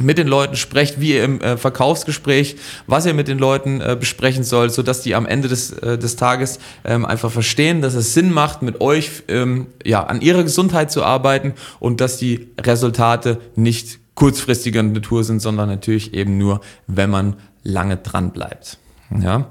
mit 0.00 0.18
den 0.18 0.28
Leuten 0.28 0.56
sprecht, 0.56 1.00
wie 1.00 1.14
ihr 1.14 1.24
im 1.24 1.40
äh, 1.40 1.56
Verkaufsgespräch, 1.56 2.56
was 2.86 3.06
ihr 3.06 3.14
mit 3.14 3.28
den 3.28 3.38
Leuten 3.38 3.80
äh, 3.80 3.96
besprechen 3.98 4.44
sollt, 4.44 4.72
so 4.72 4.82
dass 4.82 5.02
die 5.02 5.14
am 5.14 5.26
Ende 5.26 5.48
des, 5.48 5.72
äh, 5.72 5.98
des 5.98 6.16
Tages 6.16 6.58
ähm, 6.84 7.04
einfach 7.04 7.30
verstehen, 7.30 7.82
dass 7.82 7.94
es 7.94 8.14
Sinn 8.14 8.32
macht, 8.32 8.62
mit 8.62 8.80
euch 8.80 9.10
ähm, 9.28 9.66
ja, 9.84 10.04
an 10.04 10.20
ihrer 10.20 10.42
Gesundheit 10.42 10.90
zu 10.90 11.02
arbeiten 11.02 11.54
und 11.80 12.00
dass 12.00 12.16
die 12.16 12.48
Resultate 12.60 13.40
nicht 13.56 13.98
kurzfristiger 14.14 14.82
Natur 14.82 15.24
sind, 15.24 15.40
sondern 15.40 15.68
natürlich 15.68 16.14
eben 16.14 16.38
nur, 16.38 16.60
wenn 16.86 17.10
man 17.10 17.36
lange 17.62 17.96
dran 17.96 18.32
bleibt. 18.32 18.78
Ja. 19.22 19.46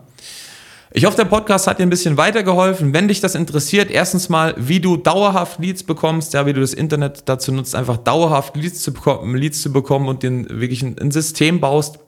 Ich 0.98 1.06
hoffe, 1.06 1.18
der 1.18 1.26
Podcast 1.26 1.68
hat 1.68 1.78
dir 1.78 1.84
ein 1.84 1.92
bisschen 1.92 2.18
weitergeholfen. 2.18 2.92
Wenn 2.92 3.08
dich 3.08 3.22
das 3.22 3.36
interessiert, 3.36 3.92
erstens 3.92 4.30
mal, 4.30 4.56
wie 4.58 4.80
du 4.80 4.98
dauerhaft 4.98 5.60
Leads 5.60 5.84
bekommst, 5.84 6.34
ja, 6.34 6.48
wie 6.48 6.54
du 6.54 6.60
das 6.62 6.74
Internet 6.74 7.30
dazu 7.30 7.52
nutzt, 7.52 7.76
einfach 7.76 7.98
dauerhaft 7.98 8.56
Leads 8.56 8.82
zu 8.82 8.92
bekommen, 8.92 9.36
Leads 9.36 9.62
zu 9.62 9.72
bekommen 9.72 10.08
und 10.08 10.24
den 10.24 10.50
wirklich 10.50 10.82
ein, 10.82 10.98
ein 10.98 11.12
System 11.12 11.60
baust, 11.60 12.00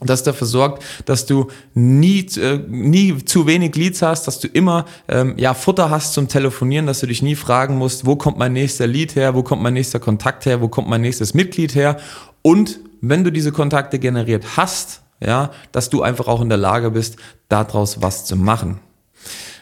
das 0.00 0.22
dafür 0.22 0.46
sorgt, 0.46 0.84
dass 1.04 1.26
du 1.26 1.48
nie, 1.74 2.28
äh, 2.36 2.60
nie 2.68 3.24
zu 3.24 3.48
wenig 3.48 3.74
Leads 3.74 4.02
hast, 4.02 4.28
dass 4.28 4.38
du 4.38 4.46
immer 4.46 4.84
ähm, 5.08 5.34
ja, 5.36 5.52
Futter 5.52 5.90
hast 5.90 6.12
zum 6.12 6.28
Telefonieren, 6.28 6.86
dass 6.86 7.00
du 7.00 7.08
dich 7.08 7.22
nie 7.22 7.34
fragen 7.34 7.76
musst, 7.76 8.06
wo 8.06 8.14
kommt 8.14 8.38
mein 8.38 8.52
nächster 8.52 8.86
Lead 8.86 9.16
her, 9.16 9.34
wo 9.34 9.42
kommt 9.42 9.62
mein 9.62 9.74
nächster 9.74 9.98
Kontakt 9.98 10.46
her, 10.46 10.60
wo 10.60 10.68
kommt 10.68 10.88
mein 10.88 11.00
nächstes 11.00 11.34
Mitglied 11.34 11.74
her. 11.74 11.96
Und 12.42 12.78
wenn 13.00 13.24
du 13.24 13.32
diese 13.32 13.50
Kontakte 13.50 13.98
generiert 13.98 14.56
hast, 14.56 15.02
ja, 15.20 15.50
dass 15.72 15.90
du 15.90 16.02
einfach 16.02 16.28
auch 16.28 16.40
in 16.40 16.48
der 16.48 16.58
Lage 16.58 16.90
bist, 16.90 17.16
daraus 17.48 18.02
was 18.02 18.24
zu 18.24 18.36
machen. 18.36 18.80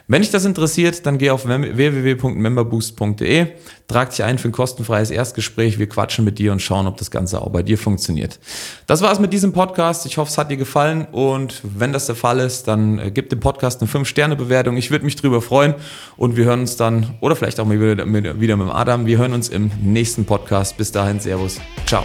Wenn 0.09 0.23
dich 0.23 0.31
das 0.31 0.45
interessiert, 0.45 1.05
dann 1.05 1.19
geh 1.19 1.31
auf 1.31 1.49
www.memberboost.de, 1.49 3.47
trag 3.88 4.11
dich 4.11 4.23
ein 4.23 4.38
für 4.38 4.47
ein 4.49 4.53
kostenfreies 4.53 5.11
Erstgespräch. 5.11 5.81
Wir 5.81 5.88
quatschen 5.88 6.25
mit 6.25 6.38
dir 6.38 6.53
und 6.53 6.62
schauen, 6.62 6.87
ob 6.87 6.97
das 6.97 7.11
Ganze 7.11 7.42
auch 7.42 7.51
bei 7.51 7.64
dir 7.64 7.77
funktioniert. 7.77 8.38
Das 8.87 9.03
war's 9.03 9.19
mit 9.19 9.33
diesem 9.33 9.53
Podcast. 9.53 10.07
Ich 10.07 10.16
hoffe, 10.16 10.31
es 10.31 10.38
hat 10.38 10.49
dir 10.53 10.59
gefallen 10.59 11.09
und 11.11 11.61
wenn 11.64 11.92
das 11.92 12.07
der 12.07 12.14
Fall 12.14 12.38
ist, 12.38 12.69
dann 12.69 13.01
äh, 13.01 13.11
gib 13.11 13.31
dem 13.31 13.40
Podcast 13.40 13.83
eine 13.83 13.90
5-Sterne-Bewertung. 13.90 14.77
Ich 14.77 14.92
würde 14.92 15.05
mich 15.05 15.16
drüber 15.16 15.42
freuen 15.42 15.75
und 16.16 16.37
wir 16.37 16.45
hören 16.45 16.61
uns 16.61 16.77
dann, 16.77 17.14
oder 17.21 17.35
vielleicht 17.35 17.59
auch 17.59 17.66
mal 17.66 17.81
wieder 17.81 18.07
mit, 18.07 18.40
wieder 18.40 18.57
mit 18.57 18.69
Adam, 18.69 19.07
wir 19.07 19.19
hören 19.19 19.33
uns 19.33 19.49
im 19.49 19.73
nächsten 19.83 20.25
Podcast. 20.25 20.77
Bis 20.77 20.92
dahin, 20.92 21.19
Servus. 21.19 21.59
Ciao. 21.85 22.05